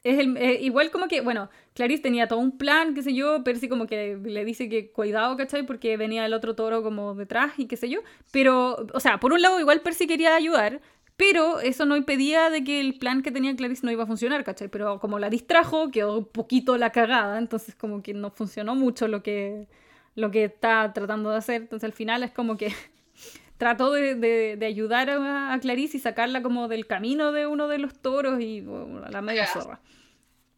[0.04, 3.44] es el, eh, igual como que, bueno, Clarice tenía todo un plan, qué sé yo,
[3.44, 5.64] Percy como que le dice que cuidado, ¿cachai?
[5.64, 8.00] Porque venía el otro toro como detrás y qué sé yo,
[8.32, 10.80] pero, o sea, por un lado igual Percy quería ayudar,
[11.16, 14.42] pero eso no impedía de que el plan que tenía Clarice no iba a funcionar,
[14.44, 14.68] ¿cachai?
[14.68, 19.06] Pero como la distrajo, quedó un poquito la cagada, entonces como que no funcionó mucho
[19.08, 19.68] lo que,
[20.16, 22.72] lo que está tratando de hacer, entonces al final es como que
[23.62, 27.68] trató de, de- de ayudar a, a Clarice y sacarla como del camino de uno
[27.68, 29.62] de los toros y bueno, la media Cagada.
[29.62, 29.80] zorra.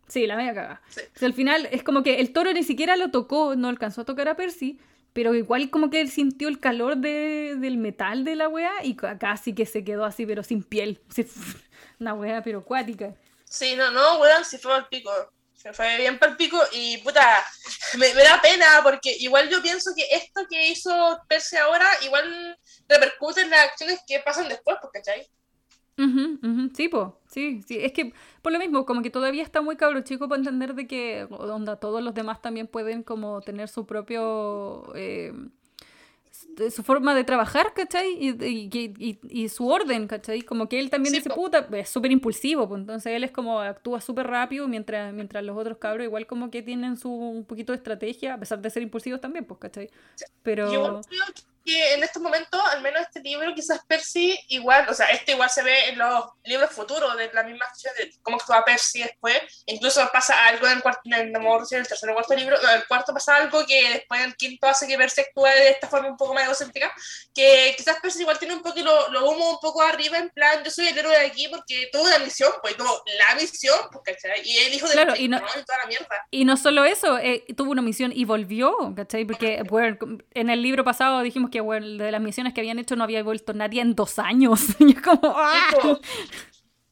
[0.08, 0.80] Sí, la media caga.
[0.88, 1.02] Sí.
[1.24, 4.28] al final es como que el toro ni siquiera lo tocó, no alcanzó a tocar
[4.28, 4.78] a Percy,
[5.12, 8.96] pero igual como que él sintió el calor de- del metal de la wea y
[8.96, 11.00] ca- casi que se quedó así, pero sin piel.
[12.00, 13.14] Una wea pero acuática.
[13.44, 15.10] Sí, no, no, weón, sí fue al pico.
[15.52, 17.22] Se fue bien para el pico y puta,
[17.96, 20.92] me, me da pena porque igual yo pienso que esto que hizo
[21.26, 22.58] Percy ahora igual
[22.88, 25.26] repercute en las acciones que pasan después, pues, ¿cachai?
[25.96, 27.78] Ujú, ujú, Sí, po, sí, sí.
[27.80, 28.12] Es que
[28.42, 31.76] por lo mismo, como que todavía está muy cabro chico para entender de que onda,
[31.76, 35.32] todos los demás también pueden como tener su propio eh,
[36.70, 38.12] su forma de trabajar, ¿cachai?
[38.18, 38.68] Y, y,
[38.98, 40.42] y- y- su orden, ¿cachai?
[40.42, 41.36] Como que él también Sí, dice, po.
[41.36, 45.56] puta, es súper impulsivo, pues entonces él es como actúa súper rápido mientras, mientras los
[45.56, 48.82] otros cabros igual como que tienen su un poquito de estrategia, a pesar de ser
[48.82, 49.90] impulsivos también, pues, ¿cachai?
[50.42, 50.66] Pero...
[50.70, 55.06] Yo creo que en estos momentos, al menos este libro, quizás Percy igual, o sea,
[55.06, 58.64] este igual se ve en los libros futuros de la misma acción, de cómo actúa
[58.64, 59.36] Percy después.
[59.66, 61.36] Incluso pasa algo en el, cuarto, en el, en
[61.80, 64.36] el tercer o cuarto libro, no, en el cuarto pasa algo que después en el
[64.36, 66.92] quinto hace que Percy actúe de esta forma un poco más egocéntrica.
[67.34, 70.62] Que quizás Percy igual tiene un poco lo, lo humo un poco arriba, en plan,
[70.64, 74.04] yo soy el héroe de aquí porque tuvo una misión, pues tuvo la misión, pues,
[74.04, 74.42] ¿cachai?
[74.46, 76.26] Y el hijo del Claro, y no- Y toda la mierda.
[76.30, 79.24] Y no solo eso, eh, tuvo una misión y volvió, ¿cachai?
[79.24, 79.96] Porque bueno,
[80.34, 83.22] en el libro pasado dijimos que bueno, de las misiones que habían hecho no había
[83.22, 84.60] vuelto nadie en dos años.
[84.80, 85.70] Y como, ¡ah!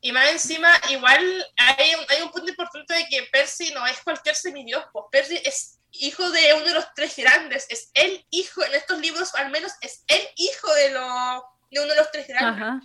[0.01, 4.01] Y más encima, igual hay un, hay un punto importante de que Percy no es
[4.03, 8.65] cualquier semidios, pues Percy es hijo de uno de los tres grandes, es el hijo,
[8.65, 12.29] en estos libros al menos es el hijo de, lo, de uno de los tres
[12.29, 12.63] grandes.
[12.63, 12.81] Ajá.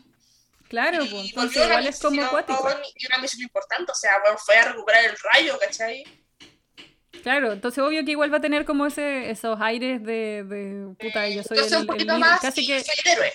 [0.69, 2.69] Claro, Y pues, entonces igual es como misión, acuático.
[2.95, 6.03] Y una misión importante, o sea, bueno, fue a recuperar el rayo, ¿cachai?
[7.23, 11.27] Claro, entonces obvio que igual va a tener como ese, esos aires de, de puta,
[11.29, 13.31] yo soy el, Entonces un el poquito líder, más casi que, soy el héroe.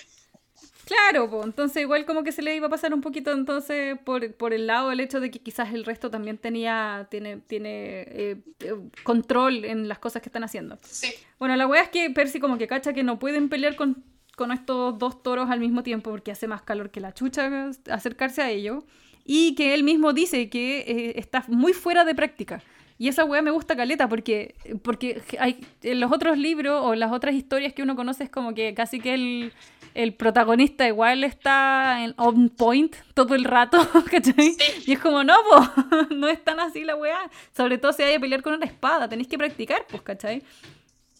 [0.85, 4.33] Claro, pues, entonces igual como que se le iba a pasar un poquito entonces por,
[4.33, 8.37] por el lado del hecho de que quizás el resto también tenía, tiene, tiene eh,
[8.59, 10.77] eh, control en las cosas que están haciendo.
[10.83, 11.13] Sí.
[11.39, 14.03] Bueno, la wea es que Percy como que cacha que no pueden pelear con,
[14.35, 18.41] con estos dos toros al mismo tiempo porque hace más calor que la chucha acercarse
[18.41, 18.83] a ellos.
[19.25, 22.61] Y que él mismo dice que eh, está muy fuera de práctica.
[23.03, 27.11] Y esa weá me gusta caleta porque, porque hay, en los otros libros o las
[27.11, 29.53] otras historias que uno conoce es como que casi que el,
[29.93, 33.77] el protagonista igual está en on point todo el rato,
[34.09, 34.55] ¿cachai?
[34.85, 35.83] Y es como, no, po,
[36.15, 37.29] no es tan así la weá.
[37.53, 40.41] Sobre todo si hay que pelear con una espada, tenéis que practicar, pues, ¿cachai?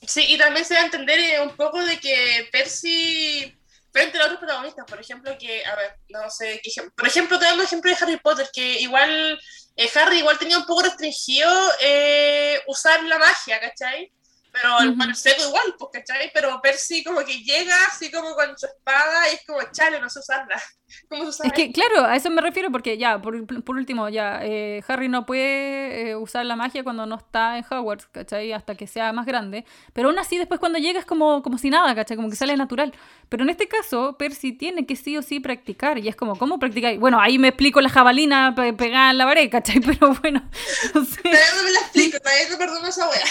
[0.08, 3.54] Sí, y también se da a entender eh, un poco de que Percy,
[3.92, 7.44] frente a otros protagonistas, por ejemplo, que, a ver, no sé, que, por ejemplo, te
[7.44, 9.38] dando ejemplo de Harry Potter, que igual,
[9.76, 11.50] eh, Harry igual tenía un poco restringido
[11.82, 14.12] eh, usar la magia, ¿cachai?
[14.54, 16.30] Pero el seco igual, pues, ¿cachai?
[16.32, 20.08] Pero Percy como que llega así como con su espada y es como, chale, no
[20.12, 20.62] sé usarla.
[21.10, 24.42] ¿Cómo se Es que, claro, a eso me refiero porque ya, por, por último, ya,
[24.44, 28.54] eh, Harry no puede eh, usar la magia cuando no está en Hogwarts, ¿cachai?
[28.54, 29.66] Hasta que sea más grande.
[29.92, 32.16] Pero aún así, después cuando llega es como, como si nada, ¿cachai?
[32.16, 32.94] Como que sale natural.
[33.30, 35.98] Pero en este caso, Percy tiene que sí o sí practicar.
[35.98, 36.96] Y es como, ¿cómo practicar?
[37.00, 39.80] Bueno, ahí me explico la jabalina pegada en la pared, ¿cachai?
[39.80, 40.48] Pero bueno,
[40.94, 41.22] no sé.
[41.24, 43.24] Todavía no me la explico, todavía no perdono esa wea.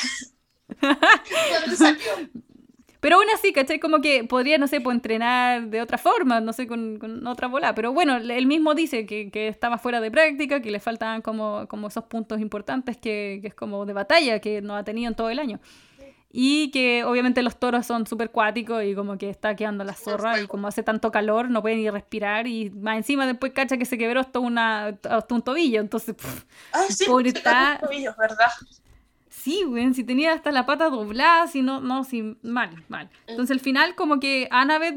[3.02, 3.80] Pero aún así, ¿cachai?
[3.80, 7.74] Como que podría, no sé, pues entrenar de otra forma, no sé, con, otra bola.
[7.74, 11.66] Pero bueno, él mismo dice que, que, estaba fuera de práctica, que le faltaban como,
[11.66, 15.16] como esos puntos importantes que, que, es como de batalla, que no ha tenido en
[15.16, 15.58] todo el año.
[16.30, 20.40] Y que obviamente los toros son súper cuáticos y como que está quedando la zorra
[20.40, 23.84] y como hace tanto calor no puede ni respirar y más encima después cacha que
[23.84, 25.80] se quebró hasta, una, hasta un tobillo.
[25.80, 26.14] Entonces,
[26.72, 27.80] Ay, sí, pobre está...
[28.16, 28.46] ¿verdad?
[29.42, 33.10] Sí, güey, si tenía hasta la pata doblada, si no, no, si mal, mal.
[33.26, 34.94] Entonces al final como que Annabeth,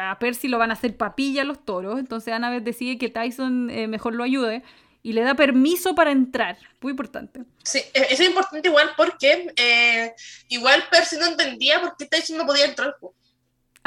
[0.00, 3.86] a Percy lo van a hacer papilla los toros, entonces Annabeth decide que Tyson eh,
[3.86, 4.62] mejor lo ayude
[5.02, 7.42] y le da permiso para entrar, muy importante.
[7.62, 10.14] Sí, e-, eso es importante igual porque eh,
[10.48, 12.96] igual Percy no entendía por qué Tyson no podía entrar.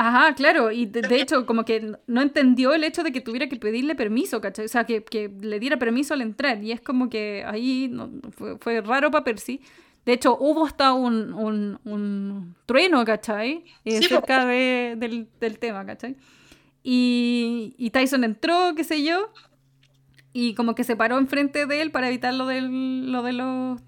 [0.04, 3.56] Ajá, claro, y de, hecho como que no entendió el hecho de que tuviera que
[3.58, 4.66] pedirle permiso, ¿cachai?
[4.66, 8.10] O sea, que, que le diera permiso al entrar, y es como que ahí no,
[8.32, 9.62] fue, fue, raro para Percy.
[10.04, 13.64] De hecho, hubo hasta un, un, un trueno, ¿cachai?
[13.86, 16.18] Eh, cerca de, del, del, tema, ¿cachai?
[16.82, 19.32] Y, y Tyson entró, qué sé yo,
[20.34, 23.80] y como que se paró enfrente de él para evitar lo, del, lo de los,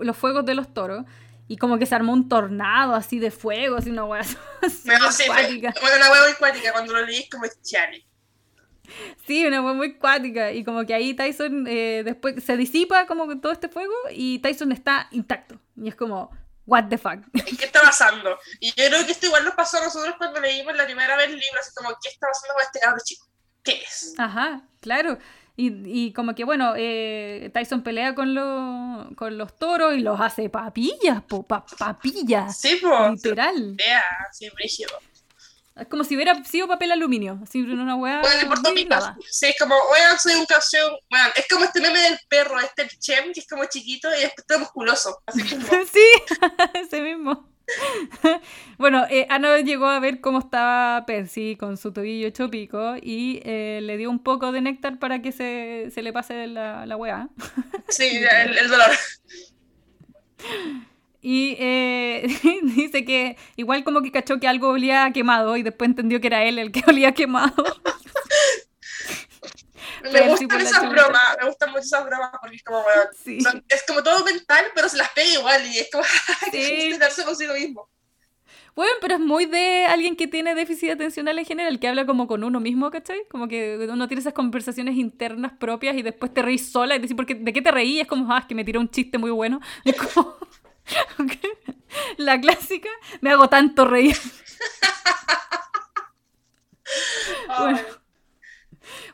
[0.00, 1.04] los fuegos de los toros.
[1.48, 4.22] Y como que se armó un tornado así de fuego, así una hueá
[4.62, 5.24] no, sí.
[5.26, 8.06] Bueno, una hueá muy cuática, cuando lo leí como chale.
[9.26, 10.52] Sí, una hueá muy cuática.
[10.52, 14.72] Y como que ahí Tyson eh, después se disipa como todo este fuego y Tyson
[14.72, 15.58] está intacto.
[15.76, 16.30] Y es como,
[16.66, 17.20] what the fuck.
[17.58, 18.38] ¿Qué está pasando?
[18.60, 21.28] Y yo creo que esto igual nos pasó a nosotros cuando leímos la primera vez
[21.28, 23.26] el libro, así como, ¿qué está pasando con este cabrón chico?
[23.64, 24.14] ¿Qué es?
[24.18, 25.18] Ajá, claro.
[25.60, 30.20] Y, y como que, bueno, eh, Tyson pelea con, lo, con los toros y los
[30.20, 32.56] hace papillas, po, papillas.
[32.56, 33.08] Sí, po.
[33.08, 33.74] Literal.
[33.74, 34.86] Vea, sí, brillo.
[35.74, 38.20] Es como si hubiera sido papel aluminio, así una hueá.
[38.20, 38.86] Bueno, importó mi
[39.28, 40.92] Sí, es como, oigan, soy un canción.
[41.10, 44.20] Bueno, es como este meme del perro, este el Chem, que es como chiquito y
[44.20, 45.20] después está musculoso.
[45.26, 45.84] Así como...
[45.92, 46.36] sí,
[46.74, 47.48] ese mismo.
[48.78, 53.40] bueno, eh, Ana llegó a ver cómo estaba Percy con su tobillo hecho pico y
[53.44, 56.96] eh, le dio un poco de néctar para que se, se le pase la, la
[56.96, 57.28] weá.
[57.88, 58.90] sí, el, dolor.
[61.20, 62.26] Y eh,
[62.62, 66.44] dice que igual como que cachó que algo olía quemado y después entendió que era
[66.44, 67.64] él el que olía quemado.
[70.02, 73.02] Me gustan esas bromas, me gustan mucho esas bromas porque es como, bueno,
[73.68, 76.04] es como todo mental, pero se las pega igual y es como
[76.52, 76.96] sí.
[76.98, 77.88] darse consigo mismo.
[78.78, 82.28] Bueno, pero es muy de alguien que tiene déficit atencional en general, que habla como
[82.28, 83.26] con uno mismo, ¿cachai?
[83.28, 87.16] Como que uno tiene esas conversaciones internas propias y después te reís sola y decís,
[87.16, 87.98] porque ¿de qué te reí?
[87.98, 89.60] Es como, ah, es que me tiró un chiste muy bueno.
[89.84, 90.36] Es como,
[92.18, 92.88] la clásica,
[93.20, 94.16] me hago tanto reír.
[97.58, 97.80] bueno.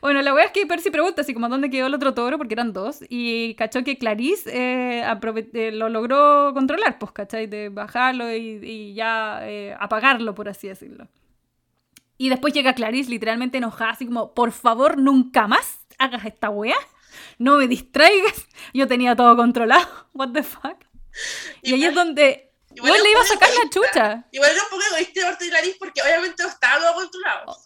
[0.01, 2.53] Bueno, la wea es que Percy pregunta así como dónde quedó el otro toro, porque
[2.53, 7.47] eran dos, y cachó que Clarice eh, eh, lo logró controlar, pues, ¿cachai?
[7.47, 11.07] De bajarlo y, ya eh, apagarlo, por así decirlo.
[12.17, 16.77] Y después llega Clarice literalmente enojada, así como, por favor, nunca más hagas esta wea,
[17.37, 20.77] no me distraigas, yo tenía todo controlado, what the fuck.
[21.61, 22.51] Y, ahí es donde...
[22.75, 24.25] Igual, le iba a sacar la chucha.
[24.33, 27.57] Igual era un poco egoísta de parte de Clarice porque obviamente no estaba todo controlado.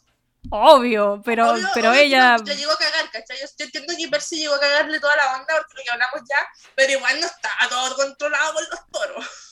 [0.52, 2.38] Obvio, pero, pero ella.
[2.44, 3.38] Yo llegó a cagar, ¿cachai?
[3.38, 6.48] Yo entiendo que Percy llegó a cagarle toda la onda porque lo que hablamos ya,
[6.76, 9.49] pero igual no está todo controlado por los toros.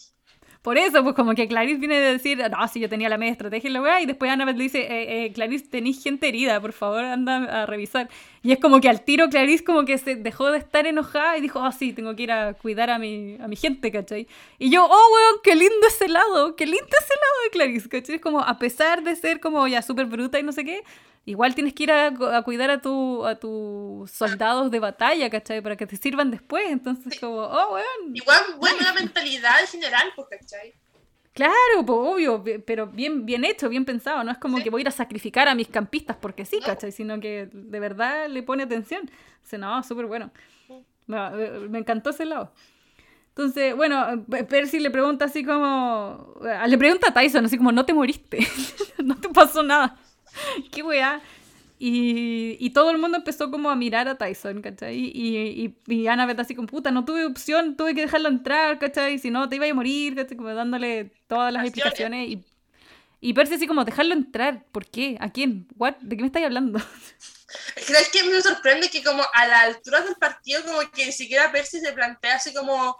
[0.61, 3.31] Por eso, pues como que Clarice viene de decir, no, si yo tenía la media
[3.31, 6.59] estrategia y la weá, y después Annabeth le dice, eh, eh, Clarice, tenéis gente herida,
[6.59, 8.09] por favor, anda a revisar.
[8.43, 11.41] Y es como que al tiro Clarice como que se dejó de estar enojada y
[11.41, 14.27] dijo, oh sí, tengo que ir a cuidar a mi, a mi gente, ¿cachai?
[14.59, 18.15] Y yo, oh weón, qué lindo ese lado, qué lindo ese lado de Clarice, ¿cachai?
[18.15, 20.83] Es como, a pesar de ser como ya súper bruta y no sé qué,
[21.27, 25.61] igual tienes que ir a, a cuidar a tu a tus soldados de batalla, ¿cachai?
[25.61, 26.65] Para que te sirvan después.
[26.69, 28.15] Entonces, como, oh, weón.
[28.15, 30.73] Igual, buena mentalidad en general, pues, ¿cachai?
[31.33, 34.23] Claro, pues obvio, pero bien, bien hecho, bien pensado.
[34.23, 36.91] No es como que voy a ir a sacrificar a mis campistas porque sí, ¿cachai?
[36.91, 39.11] Sino que de verdad le pone atención.
[39.53, 40.31] O no, súper bueno.
[41.05, 41.29] Me,
[41.69, 42.53] me encantó ese lado.
[43.29, 46.39] Entonces, bueno, Percy le pregunta así como.
[46.65, 48.39] Le pregunta a Tyson, así como, no te moriste.
[49.03, 49.99] no te pasó nada.
[50.71, 51.21] qué weá.
[51.79, 54.95] Y, y, todo el mundo empezó como a mirar a Tyson, ¿cachai?
[54.95, 59.19] Y, y, y Annabeth así como, puta, no tuve opción, tuve que dejarlo entrar, ¿cachai?
[59.19, 60.37] Si no, te iba a morir, ¿cachai?
[60.37, 62.29] Como dándole todas las explicaciones.
[62.29, 62.45] Y,
[63.21, 65.17] y Percy así como, dejarlo entrar, ¿por qué?
[65.19, 65.67] ¿A quién?
[65.77, 65.97] ¿What?
[66.01, 66.79] ¿De qué me estáis hablando?
[67.75, 71.51] Es que me sorprende que como a la altura del partido como que ni siquiera
[71.51, 72.97] Percy se plantea así como,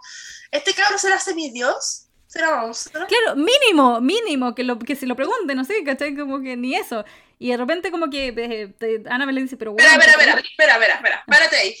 [0.50, 2.06] ¿este cabrón será semidios?
[2.26, 3.06] ¿Será monstruo?
[3.06, 6.14] Claro, mínimo, mínimo, que, lo, que se lo pregunte, no sé, ¿cachai?
[6.16, 7.04] Como que ni eso.
[7.38, 9.88] Y de repente como que eh, Ana me le dice, pero bueno...
[9.88, 11.74] Espera, espera, espera, espera, espera, párate ahí.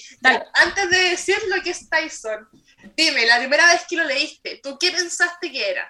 [0.54, 2.48] Antes de decir lo que es Tyson,
[2.96, 5.88] dime, la primera vez que lo leíste, ¿tú qué pensaste que era?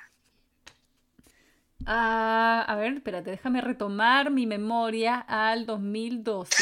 [1.87, 6.55] Ah, a ver, espérate, déjame retomar mi memoria al 2012.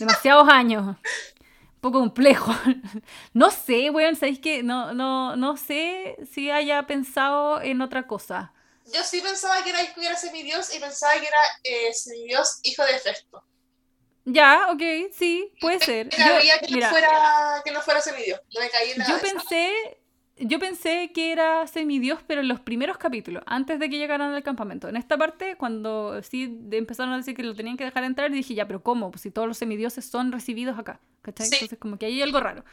[0.00, 0.86] Demasiados años.
[0.86, 2.52] Un poco complejo.
[3.34, 8.52] no sé, weón, ¿sabéis que no, no, no sé si haya pensado en otra cosa
[8.92, 12.84] yo sí pensaba que era, que era semidios y pensaba que era eh, semidios hijo
[12.84, 13.44] de Festo.
[14.24, 16.08] Ya, ok, sí, puede ser.
[16.10, 18.40] yo, que, no fuera, que no fuera semidios.
[18.50, 19.98] yo pensé,
[20.36, 24.42] yo pensé que era semidios, pero en los primeros capítulos, antes de que llegaran al
[24.42, 24.88] campamento.
[24.88, 28.54] En esta parte, cuando sí empezaron a decir que lo tenían que dejar entrar, dije,
[28.54, 29.10] ya, pero ¿cómo?
[29.10, 31.48] Pues si todos los semidioses son recibidos acá, ¿cachai?
[31.50, 32.64] Entonces, como que ahí hay algo raro.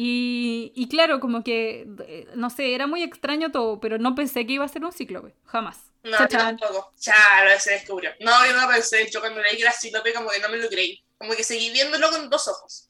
[0.00, 4.46] Y, y, claro, como que, eh, no sé, era muy extraño todo, pero no pensé
[4.46, 5.76] que iba a ser un cíclope, jamás.
[6.04, 6.92] No, yo tampoco.
[7.00, 7.16] Chao,
[7.58, 8.12] se descubrió.
[8.20, 10.68] No, yo no pensé, yo cuando leí que era cíclope como que no me lo
[10.68, 11.04] creí.
[11.18, 12.88] Como que seguí viéndolo con dos ojos.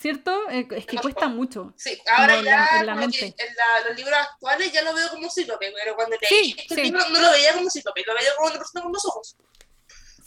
[0.00, 0.50] ¿Cierto?
[0.50, 1.74] Eh, es que cuesta mucho.
[1.76, 3.24] Sí, ahora ya en, la, mente.
[3.24, 7.20] en los libros actuales ya lo veo como cíclope, pero cuando leí este libro no
[7.20, 9.36] lo veía como cíclope, lo veía como una persona con dos ojos.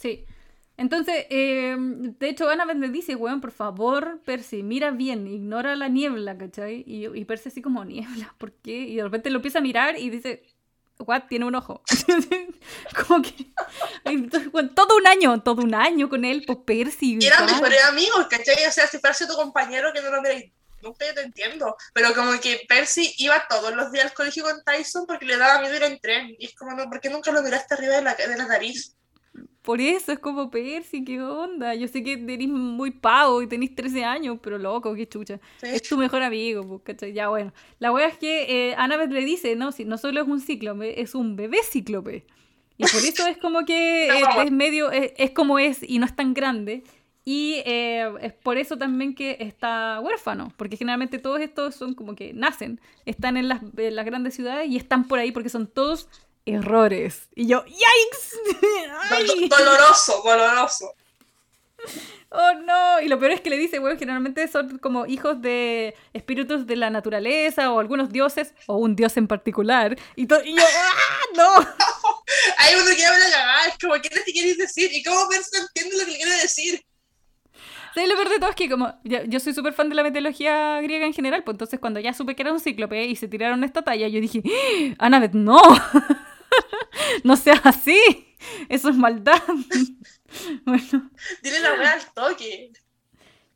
[0.00, 0.24] Sí.
[0.76, 5.88] Entonces, eh, de hecho, Annabeth le dice, weón, por favor, Percy, mira bien, ignora la
[5.88, 6.84] niebla, ¿cachai?
[6.86, 8.72] Y, y Percy así como, niebla, ¿por qué?
[8.72, 10.42] Y de repente lo empieza a mirar y dice,
[10.98, 11.82] what, tiene un ojo.
[13.08, 13.46] como que,
[14.74, 17.18] todo un año, todo un año con él, pues Percy.
[17.20, 18.66] Y eran mejores amigos, ¿cachai?
[18.66, 20.52] O sea, si fuese tu compañero que no lo miráis
[20.82, 24.62] nunca yo te entiendo, pero como que Percy iba todos los días al colegio con
[24.62, 27.32] Tyson porque le daba miedo ir en tren, y es como, no, ¿por qué nunca
[27.32, 28.94] lo miraste arriba de la, de la nariz?
[29.66, 31.74] Por eso es como Percy, ¿qué onda?
[31.74, 35.40] Yo sé que tenés muy pavo y tenés 13 años, pero loco, qué chucha.
[35.60, 37.12] Es tu mejor amigo, pues, ¿cachai?
[37.12, 37.52] Ya bueno.
[37.80, 41.00] La wea es que eh, Annabeth le dice, no, si no solo es un cíclope,
[41.00, 42.24] es un bebé cíclope.
[42.78, 44.06] Y por eso es como que
[44.44, 46.84] es, medio, es, como es y no es tan grande.
[47.24, 52.14] Y eh, es por eso también que está huérfano, porque generalmente todos estos son como
[52.14, 55.66] que nacen, están en las, en las grandes ciudades y están por ahí porque son
[55.66, 56.08] todos
[56.46, 57.28] errores.
[57.34, 59.48] Y yo, ¡yikes!
[59.48, 60.94] Doloroso, doloroso.
[62.28, 65.94] Oh no, y lo peor es que le dice, bueno, generalmente son como hijos de
[66.12, 69.96] espíritus de la naturaleza o algunos dioses o un dios en particular.
[70.16, 71.20] Y, yo, ¡ah!
[71.36, 71.54] ¡No!
[72.58, 74.90] Hay uno que habla cagada, es como, ¿qué te quieres decir?
[74.92, 76.84] ¿Y cómo Percy entiende lo que le quiere decir?
[77.94, 80.80] Sí, lo peor de todo es que como yo, soy súper fan de la mitología
[80.82, 83.64] griega en general, pues entonces cuando ya supe que era un cíclope y se tiraron
[83.64, 84.42] esta talla, yo dije,
[84.98, 85.62] ¡Ah, Annabeth, no.
[87.24, 87.98] no seas así.
[88.68, 89.42] Eso es maldad.
[90.64, 91.10] bueno.
[91.42, 92.72] Dile la verdad al toque.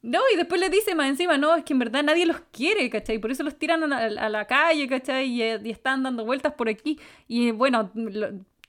[0.03, 2.89] No, y después le dice más encima, no, es que en verdad nadie los quiere,
[2.89, 3.19] ¿cachai?
[3.19, 5.27] Por eso los tiran a, la calle, ¿cachai?
[5.27, 6.99] Y, y, están dando vueltas por aquí.
[7.29, 7.93] Y bueno,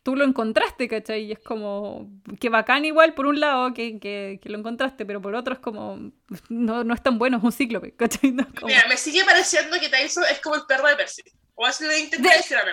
[0.04, 1.26] tú lo encontraste, ¿cachai?
[1.26, 2.10] Y es como,
[2.40, 6.12] que bacán igual por un lado que, que, lo encontraste, pero por otro es como,
[6.50, 8.32] no, no es tan bueno, es un cíclope, ¿cachai?
[8.32, 11.22] Mira, me sigue pareciendo que Tyson es como el perro de Percy.
[11.56, 12.66] O así lo intenté decir a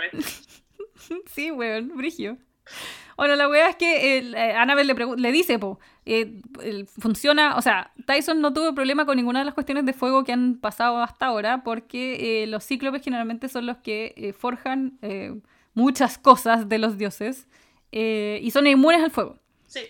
[1.26, 2.38] sí, weón, brigio.
[3.16, 5.80] Bueno, la weá es que eh, Annabelle le, le dice, po,
[6.10, 10.24] eh, funciona, o sea, Tyson no tuvo problema con ninguna de las cuestiones de fuego
[10.24, 14.98] que han pasado hasta ahora, porque eh, los cíclopes generalmente son los que eh, forjan
[15.74, 17.46] muchas cosas de los dioses
[17.90, 19.38] y son inmunes al fuego.
[19.66, 19.80] Sí.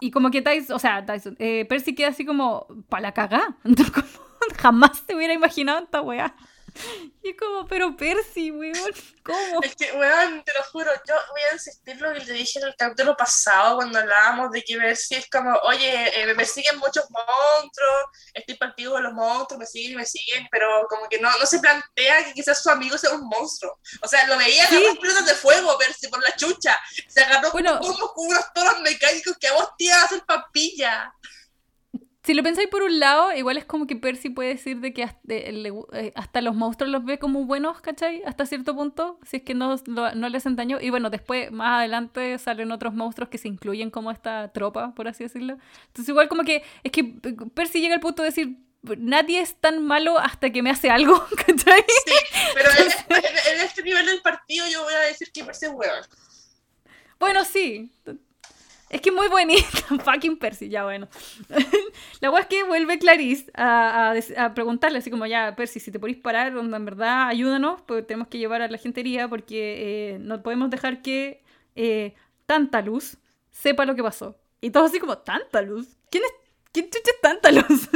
[0.00, 3.56] Y como que Tyson, o sea, Tyson, Percy queda así como, para la cagá.
[4.58, 6.34] Jamás se hubiera imaginado esta weá.
[7.22, 8.90] Y como, pero Percy, weón,
[9.22, 9.60] ¿cómo?
[9.62, 12.68] Es que, weón, te lo juro, yo voy a insistir lo que te dije en
[12.68, 17.04] el capítulo pasado cuando hablábamos de que Percy es como, oye, eh, me persiguen muchos
[17.10, 21.30] monstruos, estoy partido con los monstruos, me siguen y me siguen, pero como que no,
[21.38, 23.78] no se plantea que quizás su amigo sea un monstruo.
[24.00, 24.76] O sea, lo veía Sí.
[24.76, 26.78] agarrar pelotas de fuego, Percy, por la chucha.
[27.08, 27.78] Se agarró Bueno.
[27.80, 31.12] con unos toros mecánicos que a vos te hacer papilla.
[32.28, 35.02] Si lo pensáis por un lado, igual es como que Percy puede decir de que
[35.02, 38.22] hasta, eh, le- eh, hasta los monstruos los ve como buenos, ¿cachai?
[38.26, 40.76] Hasta cierto punto, si es que no, lo- no les hacen daño.
[40.78, 45.08] Y bueno, después, más adelante, salen otros monstruos que se incluyen como esta tropa, por
[45.08, 45.56] así decirlo.
[45.86, 49.54] Entonces igual como que, es que eh, Percy llega al punto de decir, nadie es
[49.58, 51.82] tan malo hasta que me hace algo, ¿cachai?
[52.04, 52.14] Sí,
[52.52, 55.72] pero en en- en este nivel del partido yo voy a decir que Percy es
[55.72, 56.04] hueón.
[57.18, 57.90] Bueno, sí.
[58.90, 59.66] Es que muy bonita,
[60.04, 61.08] fucking Percy, ya bueno.
[62.20, 65.92] la wea es que vuelve Clarice a, a a preguntarle así como, ya, Percy, si
[65.92, 70.14] te podéis parar, onda, en verdad, ayúdanos, porque tenemos que llevar a la gentería porque
[70.14, 71.42] eh, no podemos dejar que
[71.76, 72.14] eh,
[72.46, 73.18] tanta luz
[73.50, 74.38] sepa lo que pasó.
[74.60, 75.96] Y todos así como, ¿tanta luz?
[76.10, 76.32] ¿Quién es,
[76.72, 77.88] quién chucha es tanta luz?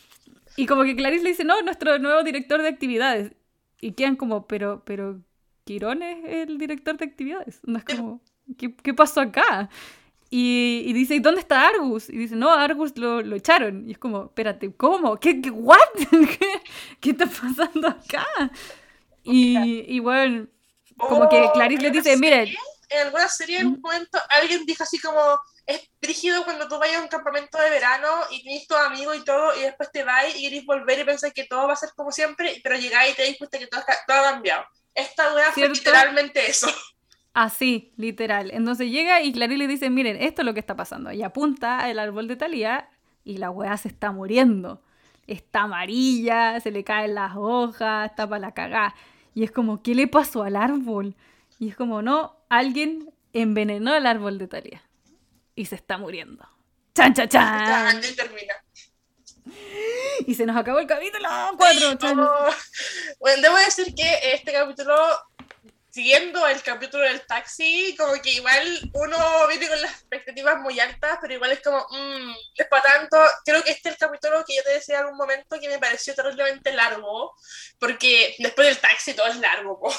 [0.56, 3.32] y como que Clarice le dice, no, nuestro nuevo director de actividades.
[3.80, 5.20] Y quedan como, pero, pero,
[5.64, 7.60] ¿Quirón es el director de actividades?
[7.64, 8.20] No es como,
[8.58, 9.70] ¿qué, qué pasó acá?
[10.32, 12.08] Y, y dice, ¿y dónde está Argus?
[12.08, 13.88] Y dice, no, Argus lo, lo echaron.
[13.88, 15.18] Y es como, espérate, ¿cómo?
[15.18, 15.76] ¿Qué, qué, what?
[16.10, 16.62] ¿Qué,
[17.00, 18.26] qué está pasando acá?
[19.22, 20.46] Y, y bueno,
[20.96, 22.48] como que Oh, Clarice le dice, miren,
[22.90, 25.20] En alguna serie, en un momento, alguien dijo así como:
[25.66, 29.24] Es brígido cuando tú vayas a un campamento de verano y tienes tus amigos y
[29.24, 31.90] todo, y después te vas y querés volver y pensás que todo va a ser
[31.96, 34.64] como siempre, pero llegáis y te das cuenta que todo, ha- todo ha cambiado.
[34.94, 36.68] Esta weá fue literalmente eso.
[37.40, 38.50] Así, literal.
[38.52, 41.10] Entonces llega y Clarice le dice, miren, esto es lo que está pasando.
[41.10, 42.90] Y apunta al árbol de Talía
[43.24, 44.82] y la weá se está muriendo.
[45.26, 48.94] Está amarilla, se le caen las hojas, está para la cagá.
[49.34, 51.16] Y es como, ¿qué le pasó al árbol?
[51.58, 54.82] Y es como, no, alguien envenenó el árbol de Talía.
[55.54, 56.46] Y se está muriendo.
[56.94, 58.02] ¡Chan, chan, chan!
[58.02, 58.52] ya termina.
[60.26, 61.98] Y se nos acabó el capítulo 4.
[62.02, 62.50] Oh.
[63.18, 64.94] Bueno, debo decir que este capítulo,
[65.90, 71.18] siguiendo el capítulo del taxi, como que igual uno viene con las expectativas muy altas,
[71.20, 73.18] pero igual es como, mmm, es para tanto.
[73.44, 75.78] Creo que este es el capítulo que yo te decía en algún momento que me
[75.78, 77.34] pareció terriblemente largo,
[77.78, 79.78] porque después del taxi todo es largo.
[79.80, 79.92] po.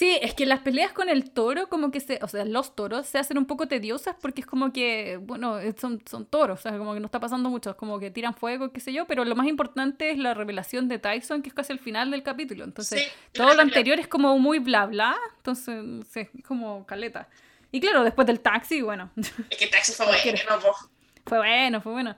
[0.00, 3.04] Sí, es que las peleas con el toro, como que se, o sea, los toros
[3.06, 6.62] se hacen un poco tediosas porque es como que, bueno, eh, son, son toros, o
[6.62, 9.06] sea, como que no está pasando mucho, es como que tiran fuego, qué sé yo,
[9.06, 12.22] pero lo más importante es la revelación de Tyson, que es casi el final del
[12.22, 12.64] capítulo.
[12.64, 17.28] Entonces, Sí, todo lo anterior es como muy bla bla, entonces, sí, es como caleta.
[17.70, 19.10] Y claro, después del taxi, bueno,
[19.50, 20.38] Es que el taxi fue bueno,
[21.26, 22.16] fue bueno, fue bueno.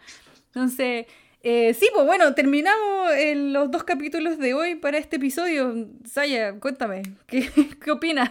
[0.54, 1.06] Entonces,
[1.42, 5.74] eh, sí, pues bueno, terminamos eh, los dos capítulos de hoy para este episodio.
[6.10, 8.30] Saya, cuéntame, ¿qué, opinas?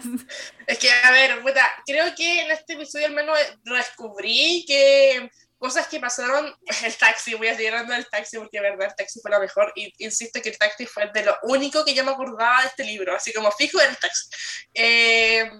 [0.67, 5.87] Es que, a ver, puta, creo que en este episodio al menos descubrí que cosas
[5.87, 6.55] que pasaron,
[6.85, 9.39] el taxi, voy a seguir hablando del taxi porque de verdad el taxi fue lo
[9.39, 12.69] mejor y insisto que el taxi fue de lo único que yo me acordaba de
[12.69, 14.29] este libro, así como fijo en el taxi.
[14.73, 15.51] Eh,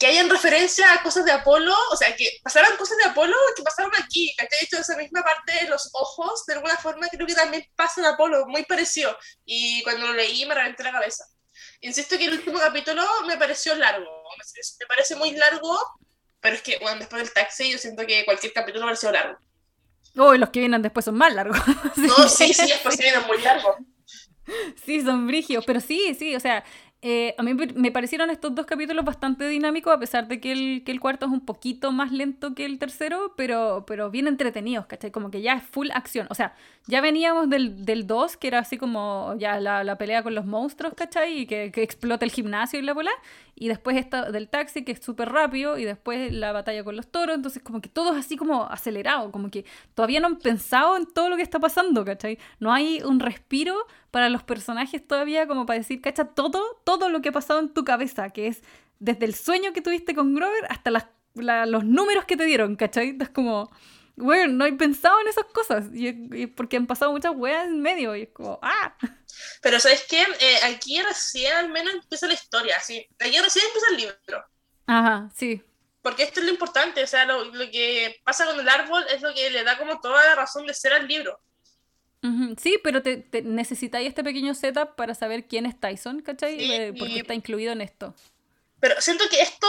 [0.00, 3.62] que hayan referencia a cosas de Apolo, o sea, que pasaran cosas de Apolo que
[3.62, 7.26] pasaron aquí, que de hecho esa misma parte de los ojos, de alguna forma creo
[7.26, 11.26] que también pasa en Apolo, muy parecido, y cuando lo leí me reventé la cabeza.
[11.82, 15.78] Insisto que el último capítulo me pareció largo, me, parece muy largo,
[16.40, 19.38] pero es que, bueno, después del taxi yo siento que cualquier capítulo me pareció largo.
[20.16, 21.58] Oh, y los que vienen después son más largos.
[21.96, 23.76] No, sí, sí, después se viene muy largo.
[24.84, 26.64] Sí, son brigios, pero sí, sí, o sea,
[27.02, 30.84] eh, a mí me- parecieron estos dos capítulos bastante dinámicos, a pesar de que el,
[30.84, 34.84] que el cuarto es un poquito más lento que el tercero, pero, pero bien entretenidos,
[34.86, 35.10] ¿cachai?
[35.10, 36.54] Como que ya es full acción, o sea,
[36.86, 40.44] ya veníamos del, del 2, que era así como ya la, la pelea con los
[40.44, 41.40] monstruos, ¿cachai?
[41.40, 43.10] Y que, que explota el gimnasio y la bola,
[43.54, 47.08] y después esta del taxi, que es súper rápido, y después la batalla con los
[47.08, 50.96] toros, entonces como que todo es así como acelerado, como que todavía no han pensado
[50.96, 52.38] en todo lo que está pasando, ¿cachai?
[52.58, 53.74] No hay un respiro
[54.10, 57.72] para los personajes todavía como para decir, cacha, todo, todo lo que ha pasado en
[57.72, 58.62] tu cabeza, que es
[58.98, 62.76] desde el sueño que tuviste con Grover hasta las, la- los números que te dieron,
[62.76, 63.16] ¿cachai?
[63.20, 63.70] Es como,
[64.16, 67.80] bueno, no he pensado en esas cosas, y, y porque han pasado muchas weas en
[67.80, 68.96] medio, y es como, ah,
[69.62, 70.22] Pero ¿sabes qué?
[70.40, 73.06] Eh, aquí recién al menos empieza la historia, ¿sí?
[73.18, 74.44] Aquí recién empieza el libro.
[74.86, 75.62] ajá, sí,
[76.02, 79.20] Porque esto es lo importante, o sea, lo, lo que pasa con el árbol es
[79.22, 81.38] lo que le da como toda la razón de ser al libro.
[82.58, 86.58] Sí, pero te, te- necesitáis este pequeño setup para saber quién es Tyson, ¿cachai?
[86.58, 88.14] Sí, Eh, porque y- está incluido en esto.
[88.80, 89.66] Pero siento que esto,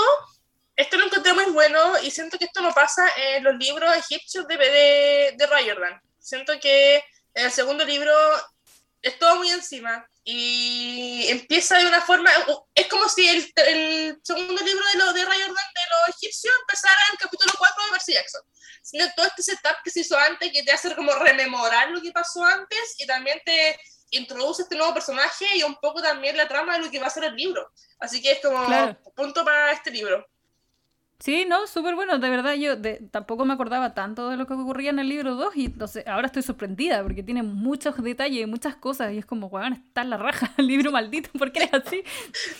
[0.76, 4.48] esto lo encontré muy bueno y siento que esto no pasa en los libros egipcios
[4.48, 6.02] de, de, de Riordan.
[6.20, 6.98] Siento que
[7.34, 8.14] en el segundo libro
[9.02, 10.06] es todo muy encima.
[10.24, 12.30] Y empieza de una forma,
[12.76, 16.54] es como si el, el segundo libro de, lo, de Ray Jordan de los egipcios
[16.62, 18.42] empezara en el capítulo 4 de Percy Jackson.
[18.84, 22.12] Sino todo este setup que se hizo antes, que te hace como rememorar lo que
[22.12, 23.80] pasó antes y también te
[24.12, 27.12] introduce este nuevo personaje y un poco también la trama de lo que va a
[27.12, 27.72] ser el libro.
[28.00, 28.64] Así que es como
[29.16, 30.28] punto para este libro.
[31.24, 32.78] Sí, no, súper bueno, de verdad yo
[33.12, 36.26] tampoco me acordaba tanto de lo que ocurría en el libro 2 y entonces ahora
[36.26, 40.10] estoy sorprendida porque tiene muchos detalles y muchas cosas y es como, weón, está en
[40.10, 42.04] la raja el libro maldito, ¿por qué es así?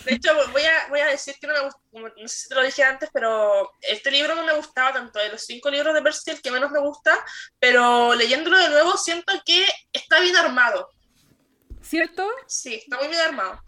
[0.04, 2.54] De hecho, voy a, voy a decir que no me gusta, no sé si te
[2.54, 6.02] lo dije antes, pero este libro no me gustaba tanto, de los cinco libros de
[6.02, 7.18] Percy el que menos me gusta,
[7.58, 10.88] pero leyéndolo de nuevo siento que está bien armado.
[11.80, 12.24] ¿Cierto?
[12.46, 13.60] Sí, está muy bien armado.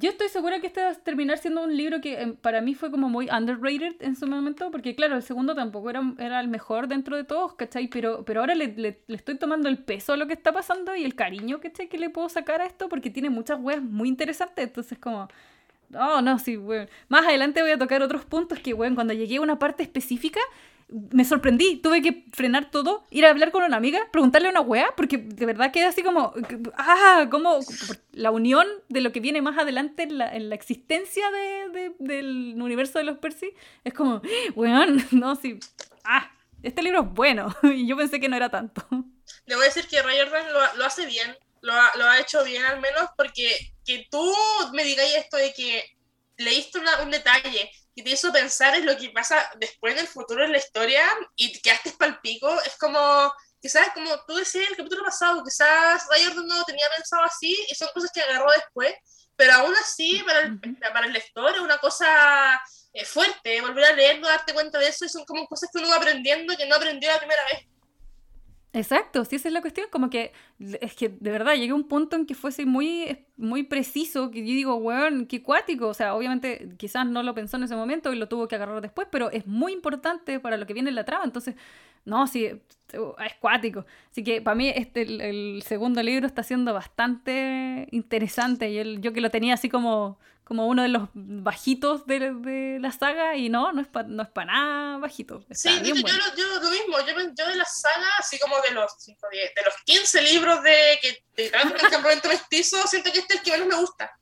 [0.00, 2.74] Yo estoy segura que este va a terminar siendo un libro que em, para mí
[2.74, 6.48] fue como muy underrated en su momento, porque claro, el segundo tampoco era, era el
[6.48, 7.88] mejor dentro de todos, ¿cachai?
[7.88, 11.04] Pero, pero ahora le, le, estoy tomando el peso a lo que está pasando y
[11.04, 11.90] el cariño, ¿cachai?
[11.90, 15.28] Que le puedo sacar a esto, porque tiene muchas weas muy interesantes, entonces como...
[15.92, 16.88] Oh, no, sí, weón.
[17.08, 20.40] Más adelante voy a tocar otros puntos que, weón, cuando llegué a una parte específica,
[20.90, 24.60] me sorprendí, tuve que frenar todo, ir a hablar con una amiga, preguntarle a una
[24.60, 26.34] weá, porque de verdad queda así como,
[26.76, 27.60] ah, como
[28.12, 32.54] la unión de lo que viene más adelante en la, en la existencia de, del
[32.60, 33.52] universo de los Percy,
[33.84, 34.20] es como,
[34.54, 35.58] weón, no, sí,
[36.04, 36.30] ah,
[36.62, 38.86] este libro es bueno, y yo pensé que no era tanto.
[38.90, 40.18] A decir que Ray
[40.52, 44.34] lo, lo hace bien, lo ha, hecho bien al menos, porque que tú
[44.72, 45.84] me digáis esto de que
[46.36, 47.70] leíste un detalle
[48.00, 51.04] y te hizo pensar en lo que pasa después en el futuro en la historia
[51.36, 53.30] y quedaste palpico, es como,
[53.60, 57.74] quizás como tú decías en el capítulo pasado, quizás Ryan no tenía pensado así y
[57.74, 58.94] son cosas que agarró después,
[59.36, 62.60] pero aún así para el, para el lector es una cosa
[62.94, 65.90] eh, fuerte, volver a leerlo, darte cuenta de eso y son como cosas que uno
[65.90, 67.66] va aprendiendo que no aprendió la primera vez.
[68.72, 70.32] Exacto, sí, esa es la cuestión, como que
[70.80, 74.40] es que de verdad llegué a un punto en que fuese muy, muy preciso, que
[74.40, 78.12] yo digo, weón, qué cuático, o sea, obviamente quizás no lo pensó en ese momento
[78.12, 80.96] y lo tuvo que agarrar después, pero es muy importante para lo que viene en
[80.96, 81.54] la trama, entonces,
[82.04, 83.86] no, sí, es cuático.
[84.10, 89.20] Así que para mí este, el, segundo libro está siendo bastante interesante, y yo que
[89.22, 90.18] lo tenía así como,
[90.50, 94.24] como uno de los bajitos de, de la saga y no, no es para no
[94.24, 95.44] es nada bajito.
[95.52, 99.62] sí, yo, yo, lo mismo, yo, yo, de la saga, así como de los, de
[99.64, 103.52] los 15 libros de que te el campamento mestizo, siento que este es el que
[103.52, 104.16] menos me gusta.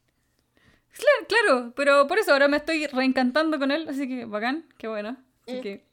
[0.93, 4.89] Claro, claro, pero por eso ahora me estoy reencantando con él, así que bacán, qué
[4.89, 5.16] bueno.
[5.47, 5.62] Así mm.
[5.62, 5.85] que...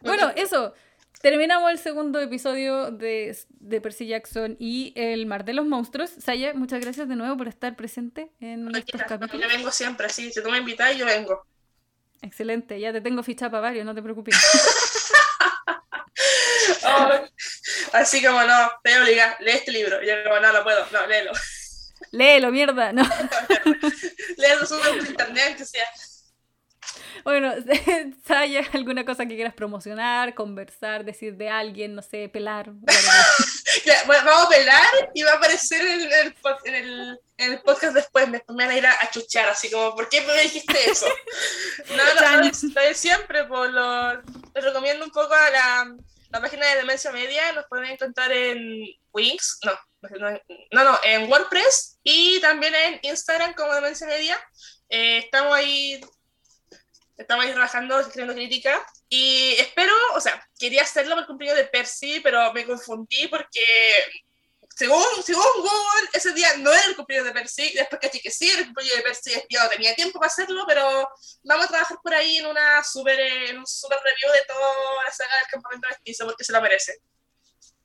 [0.00, 0.74] Bueno, eso.
[1.22, 6.10] Terminamos el segundo episodio de, de, Percy Jackson y El Mar de los Monstruos.
[6.10, 9.40] Saya, muchas gracias de nuevo por estar presente en estos capítulos.
[9.40, 10.30] Yo vengo siempre, sí.
[10.30, 11.46] Si tú me invitas, yo vengo.
[12.20, 14.34] Excelente, ya te tengo ficha para varios, no te preocupes.
[17.92, 20.02] así como no, te voy a lee este libro.
[20.02, 21.32] Y yo como, no, no puedo, no, léelo.
[22.12, 23.02] Léelo, mierda, no.
[24.36, 25.86] léelo, sube por internet, que sea.
[27.24, 27.54] Bueno,
[28.26, 32.70] Saya, ¿alguna cosa que quieras promocionar, conversar, decir de alguien, no sé, pelar?
[34.06, 38.28] vamos a pelar y va a aparecer en el, en el, en el podcast después.
[38.28, 41.06] Me, van a ir a, chuchar, así como, ¿por qué me dijiste eso?
[41.90, 44.22] no, no, lo de siempre, por pues, lo,
[44.54, 45.96] les recomiendo un poco a la,
[46.34, 49.72] la página de Demencia Media, nos pueden encontrar en Wings, no,
[50.72, 54.36] no, no, en WordPress y también en Instagram como Demencia Media.
[54.88, 56.00] Eh, estamos ahí
[57.16, 61.68] estamos ahí trabajando, escribiendo crítica, y espero, o sea, quería hacerlo para el cumpleaños de
[61.68, 63.64] Percy, pero me confundí porque,
[64.74, 68.50] según, según Google, ese día no era el cumpleaños de Percy, después caché que sí
[68.50, 71.08] era el cumpleaños de Percy, yo no tenía tiempo para hacerlo, pero
[71.44, 75.12] vamos a trabajar por ahí en, una super, en un super review de toda la
[75.12, 77.00] saga del campamento de mestizo, porque se lo merece.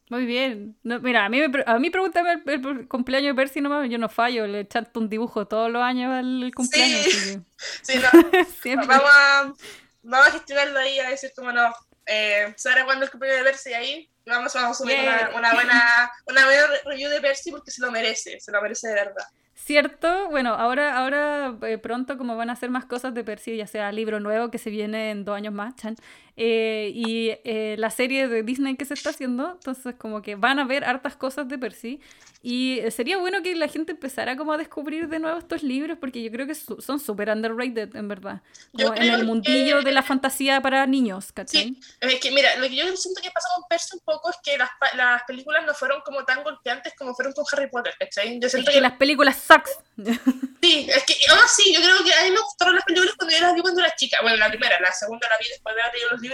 [0.09, 0.75] Muy bien.
[0.81, 4.47] No, mira, a mí, a mí pregúntame el, cumpleaños de Percy nomás, yo no fallo,
[4.47, 7.05] le chanto un dibujo todos los años al cumpleaños.
[7.05, 7.39] Sí,
[7.83, 8.87] sí no.
[8.87, 9.53] vamos, a,
[10.01, 11.71] vamos a gestionarlo ahí, a decir como no.
[12.09, 14.09] Eh, ¿Sabrá cuándo el cumpleaños de Percy ahí?
[14.25, 17.91] Vamos, vamos a subir una, una, buena, una buena review de Percy porque se lo
[17.91, 19.25] merece, se lo merece de verdad.
[19.53, 20.29] ¿Cierto?
[20.29, 23.91] Bueno, ahora, ahora eh, pronto como van a hacer más cosas de Percy, ya sea
[23.91, 25.95] libro nuevo que se viene en dos años más, Chan,
[26.41, 30.57] eh, y eh, la serie de Disney que se está haciendo, entonces como que van
[30.57, 31.99] a ver hartas cosas de Percy
[32.41, 36.23] y sería bueno que la gente empezara como a descubrir de nuevo estos libros porque
[36.23, 40.85] yo creo que son súper underrated en verdad, en el mundillo de la fantasía para
[40.87, 41.75] niños, ¿cachai?
[41.75, 44.37] Sí, es que mira, lo que yo siento que pasa con Percy un poco es
[44.41, 48.39] que las, las películas no fueron como tan golpeantes como fueron con Harry Potter, ¿cachai?
[48.39, 49.77] Yo siento que, las películas sucks.
[50.61, 53.33] Sí, es que, ah, sí, yo creo que a mí me gustaron las películas cuando
[53.33, 55.81] yo las vi cuando era chica, bueno, la primera, la segunda la vi después de
[55.81, 56.28] haber leído los libros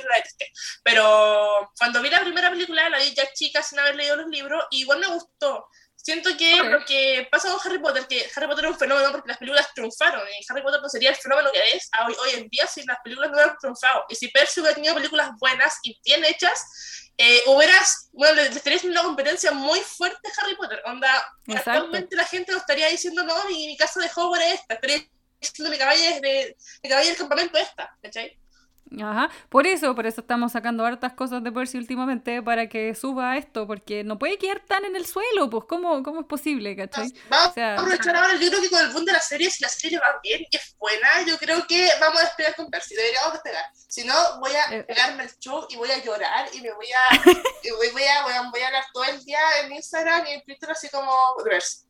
[0.83, 4.63] Pero cuando vi la primera película, la vi ya chica sin haber leído los libros,
[4.71, 5.67] y igual me gustó.
[5.95, 9.29] Siento que lo que pasa con Harry Potter, que Harry Potter es un fenómeno porque
[9.29, 12.47] las películas triunfaron, y Harry Potter no sería el fenómeno que es hoy, hoy en
[12.49, 14.05] día si las películas no hubieran triunfado.
[14.09, 18.83] Y si Percy hubiera tenido películas buenas y bien hechas, eh, hubieras, bueno, le, estarías
[18.83, 20.81] una competencia muy fuerte a Harry Potter.
[20.85, 24.73] Onda, actualmente la gente no estaría diciendo, no, mi, mi casa de Hogwarts es esta,
[24.75, 28.37] estaría diciendo mi caballo, es de, mi caballo del campamento es esta, ¿cachai?
[29.01, 33.37] Ajá, por eso, por eso estamos sacando hartas cosas de Percy últimamente para que suba
[33.37, 37.11] esto, porque no puede quedar tan en el suelo, pues ¿cómo, cómo es posible, cachai?
[37.29, 39.49] Vamos o sea, a aprovechar ahora, yo creo que con el boom de la serie,
[39.49, 42.69] si la serie va bien y es buena, yo creo que vamos a despegar con
[42.69, 43.65] Percy, deberíamos despegar.
[43.87, 44.83] Si no, voy a eh.
[44.83, 47.15] pegarme el show y voy a llorar y me voy a,
[47.63, 50.31] y voy, voy, a, voy, a, voy a hablar todo el día en Instagram y
[50.31, 51.11] en Twitter así como
[51.43, 51.84] Percy.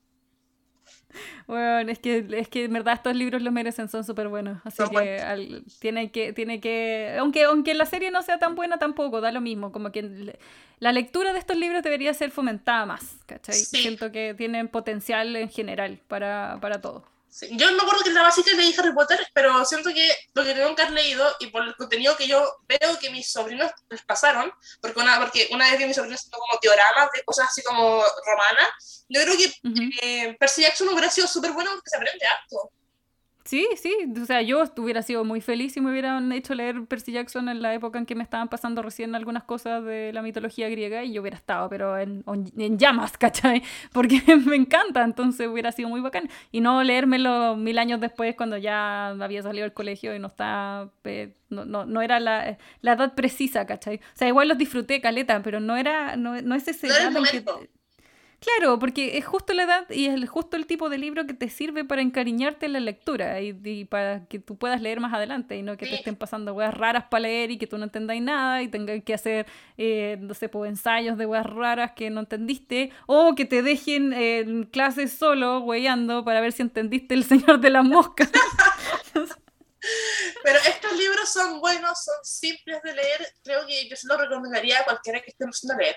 [1.47, 4.59] Bueno, es que, es que en verdad estos libros lo merecen, son súper buenos.
[4.63, 9.22] Así que tiene que, tiene que, aunque, aunque la serie no sea tan buena tampoco,
[9.22, 9.72] da lo mismo.
[9.72, 10.38] Como que
[10.80, 13.55] la lectura de estos libros debería ser fomentada más, ¿cachai?
[13.55, 17.14] Siento que tienen potencial en general para, para todo.
[17.52, 20.54] Yo no me acuerdo que la básica leí Harry Potter, pero siento que lo que
[20.54, 24.02] tengo que haber leído y por el contenido que yo veo que mis sobrinos les
[24.04, 27.62] pasaron, porque una, porque una vez vi mis sobrinos haciendo como dioramas de cosas así
[27.62, 32.26] como romanas, yo creo que uh Percy Jackson hubiera sido súper bueno porque se aprende
[32.26, 32.72] harto.
[33.46, 37.12] Sí, sí, o sea, yo hubiera sido muy feliz si me hubieran hecho leer Percy
[37.12, 40.68] Jackson en la época en que me estaban pasando recién algunas cosas de la mitología
[40.68, 42.24] griega y yo hubiera estado, pero en,
[42.58, 43.62] en llamas, ¿cachai?
[43.93, 46.28] Porque me encanta, entonces hubiera sido muy bacán.
[46.52, 50.89] Y no leérmelo mil años después cuando ya había salido del colegio y no está,
[51.50, 53.98] no, no, no, era la, la, edad precisa, ¿cachai?
[53.98, 57.24] O sea, igual los disfruté, caleta, pero no era, no, no es ese edad en
[57.26, 57.70] que
[58.46, 61.50] Claro, porque es justo la edad y es justo el tipo de libro que te
[61.50, 65.64] sirve para encariñarte en la lectura y, para que tú puedas leer más adelante y
[65.64, 68.62] no que te estén pasando weas raras para leer y que tú no entendáis nada
[68.62, 69.48] y tengas que hacer,
[69.80, 74.14] eh, no sé, pues, ensayos de weas raras que no entendiste o que te dejen
[74.14, 78.30] en clases solo weyando para ver si entendiste El Señor de las Moscas.
[80.43, 84.82] Pero estos libros son buenos, son simples de leer, creo que yo se los recomendaría
[84.82, 85.96] a cualquiera que esté empezando a leer.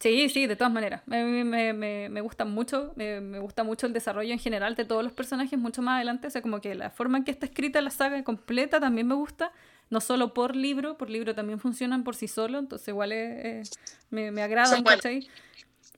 [0.00, 1.02] Sí, sí, de todas maneras.
[1.06, 5.02] Me, me, me, me gusta mucho, me, gusta mucho el desarrollo en general de todos
[5.02, 6.26] los personajes mucho más adelante.
[6.26, 9.14] O sea, como que la forma en que está escrita la saga completa también me
[9.14, 9.52] gusta.
[9.88, 13.10] No solo por libro, por libro también funcionan por sí solo, entonces igual
[14.10, 15.28] me, me agradan, ¿cachai?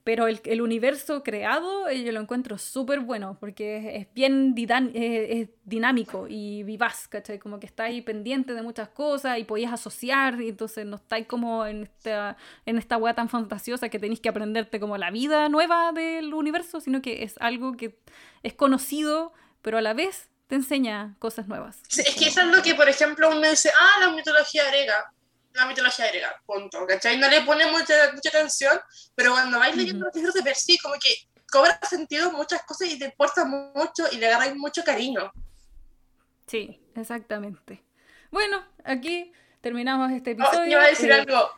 [0.08, 5.26] Pero el, el, universo creado eh, yo lo encuentro súper bueno porque es, bien eh,
[5.30, 7.38] es dinámico y vivaz, ¿cachai?
[7.38, 11.66] Como que estáis pendiente de muchas cosas y podías asociar y entonces no estáis como
[11.66, 15.92] en esta, en esta weá tan fantasiosa que tenéis que aprenderte como la vida nueva
[15.92, 17.98] del universo, sino que es algo que
[18.42, 21.82] es conocido, pero a la vez te enseña cosas nuevas.
[21.86, 25.12] es que es algo que, por ejemplo, uno dice, ah, la mitología griega
[25.54, 27.18] la mitología griega, punto, ¿cachai?
[27.18, 28.78] No le pone mucha, mucha atención,
[29.14, 32.98] pero cuando vais leyendo los libros de Percy, como que cobra sentido muchas cosas y
[32.98, 35.32] te importa mucho y le agarráis mucho cariño.
[36.46, 37.84] Sí, exactamente.
[38.30, 40.60] Bueno, aquí terminamos este oh, episodio.
[40.60, 41.50] Oh, iba a decir eh, algo.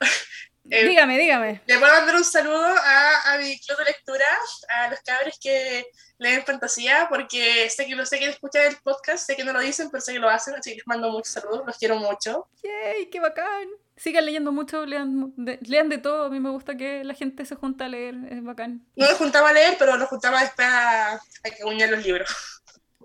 [0.71, 1.61] Eh, dígame, dígame.
[1.67, 4.25] Le puedo mandar un saludo a, a, mi club de lectura,
[4.69, 5.85] a los cabres que
[6.19, 9.61] leen fantasía, porque sé que lo sé que escuchan el podcast, sé que no lo
[9.61, 12.47] dicen, pero sé que lo hacen, así que les mando muchos saludos, los quiero mucho.
[12.63, 13.11] ¡Yay!
[13.11, 13.69] ¡Qué bacán!
[13.97, 16.25] Sigan leyendo mucho, lean de, lean de todo.
[16.25, 18.87] A mí me gusta que la gente se junta a leer, es bacán.
[18.97, 22.60] No nos juntaba a leer, pero nos juntaba después a, a que los libros.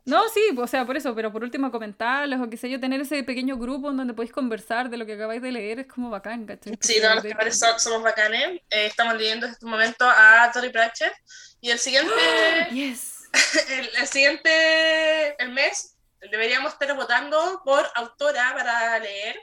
[0.06, 3.02] No, sí, o sea, por eso, pero por último comentarles o qué sé yo, tener
[3.02, 6.12] ese pequeño grupo en donde podéis conversar de lo que acabáis de leer es como
[6.12, 6.78] bacán, ¿cachai?
[6.80, 8.62] Sí, no, los que somos bacanes.
[8.70, 11.12] Eh, estamos leyendo en este momento a Tori Pratchett
[11.60, 12.14] y el siguiente...
[12.72, 13.24] yes.
[13.70, 15.98] el, el, siguiente, el mes,
[16.32, 19.40] deberíamos estar votando por autora para leer.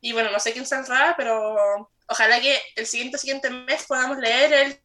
[0.00, 4.52] Y bueno, no sé quién saldrá, pero ojalá que el siguiente, siguiente mes podamos leer
[4.52, 4.80] el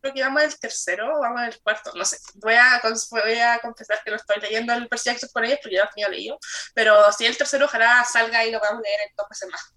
[0.00, 2.18] creo que vamos al tercero o vamos al cuarto, no sé.
[2.34, 2.80] Voy a,
[3.10, 5.90] voy a confesar que no estoy leyendo el Percy Jackson por ellos porque ya lo
[5.94, 6.38] tenía leído.
[6.74, 9.74] Pero si el tercero, ojalá salga y lo podamos leer en dos meses más.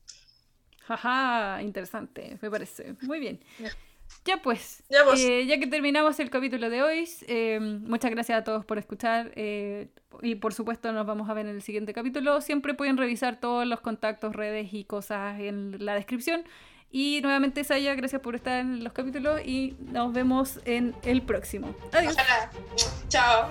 [0.87, 2.95] Jaja, interesante, me parece.
[3.01, 3.43] Muy bien.
[4.25, 5.03] Ya pues, ya.
[5.17, 9.31] Eh, ya, que terminamos el capítulo de hoy, eh, muchas gracias a todos por escuchar
[9.35, 9.89] eh,
[10.21, 12.39] y por supuesto nos vamos a ver en el siguiente capítulo.
[12.39, 16.45] Siempre pueden revisar todos los contactos, redes y cosas en la descripción.
[16.95, 21.73] Y nuevamente, Saya, gracias por estar en los capítulos y nos vemos en el próximo.
[21.91, 22.15] Adiós.
[23.09, 23.49] Chao.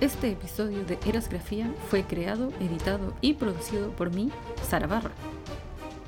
[0.00, 4.30] Este episodio de Erosgrafía fue creado, editado y producido por mí,
[4.68, 5.10] Sara Barra.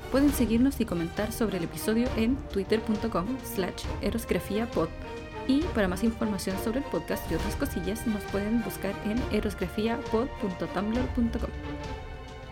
[0.09, 4.87] Pueden seguirnos y comentar sobre el episodio en twitter.com slash erosgrafiapod
[5.49, 12.00] y para más información sobre el podcast y otras cosillas nos pueden buscar en erosgrafiapod.tumblr.com.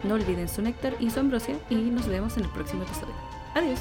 [0.03, 3.13] No olviden su néctar y su ambrosia y nos vemos en el próximo episodio.
[3.55, 3.79] Adiós.